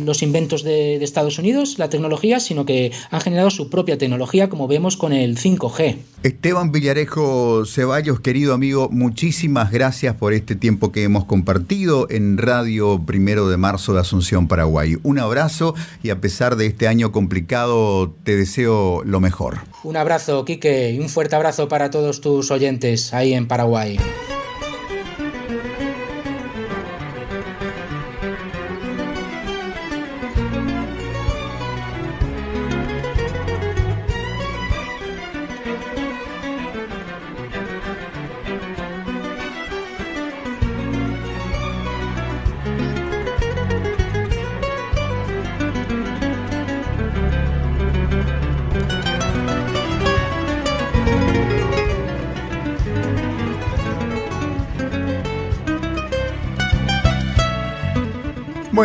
los 0.04 0.22
inventos 0.22 0.62
de, 0.62 0.98
de 0.98 1.04
Estados 1.04 1.38
Unidos, 1.38 1.78
la 1.78 1.88
tecnología, 1.88 2.40
sino 2.40 2.64
que 2.64 2.92
han 3.10 3.20
generado 3.20 3.50
su 3.50 3.70
propia 3.70 3.98
tecnología 3.98 4.48
como 4.48 4.68
vemos 4.68 4.96
con 4.96 5.12
el 5.12 5.36
5G. 5.38 5.96
Esteban 6.22 6.72
Villarejo 6.72 7.64
Ceballos, 7.66 8.20
querido 8.20 8.54
amigo, 8.54 8.88
muchísimas 8.90 9.70
gracias 9.72 10.14
por 10.14 10.32
este 10.32 10.54
tiempo 10.56 10.92
hemos 11.04 11.24
compartido 11.24 12.06
en 12.10 12.38
Radio 12.38 13.02
Primero 13.06 13.48
de 13.48 13.56
Marzo 13.56 13.94
de 13.94 14.00
Asunción, 14.00 14.48
Paraguay. 14.48 14.96
Un 15.02 15.18
abrazo 15.18 15.74
y 16.02 16.10
a 16.10 16.20
pesar 16.20 16.56
de 16.56 16.66
este 16.66 16.88
año 16.88 17.12
complicado, 17.12 18.14
te 18.24 18.36
deseo 18.36 19.02
lo 19.04 19.20
mejor. 19.20 19.58
Un 19.82 19.96
abrazo, 19.96 20.44
Quique, 20.44 20.90
y 20.90 20.98
un 20.98 21.08
fuerte 21.08 21.36
abrazo 21.36 21.68
para 21.68 21.90
todos 21.90 22.20
tus 22.20 22.50
oyentes 22.50 23.14
ahí 23.14 23.34
en 23.34 23.46
Paraguay. 23.46 23.98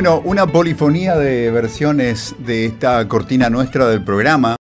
Bueno, 0.02 0.22
una 0.24 0.48
polifonía 0.48 1.18
de 1.18 1.52
versiones 1.52 2.34
de 2.40 2.64
esta 2.64 3.06
cortina 3.10 3.50
nuestra 3.50 3.86
del 3.90 4.02
programa. 4.02 4.56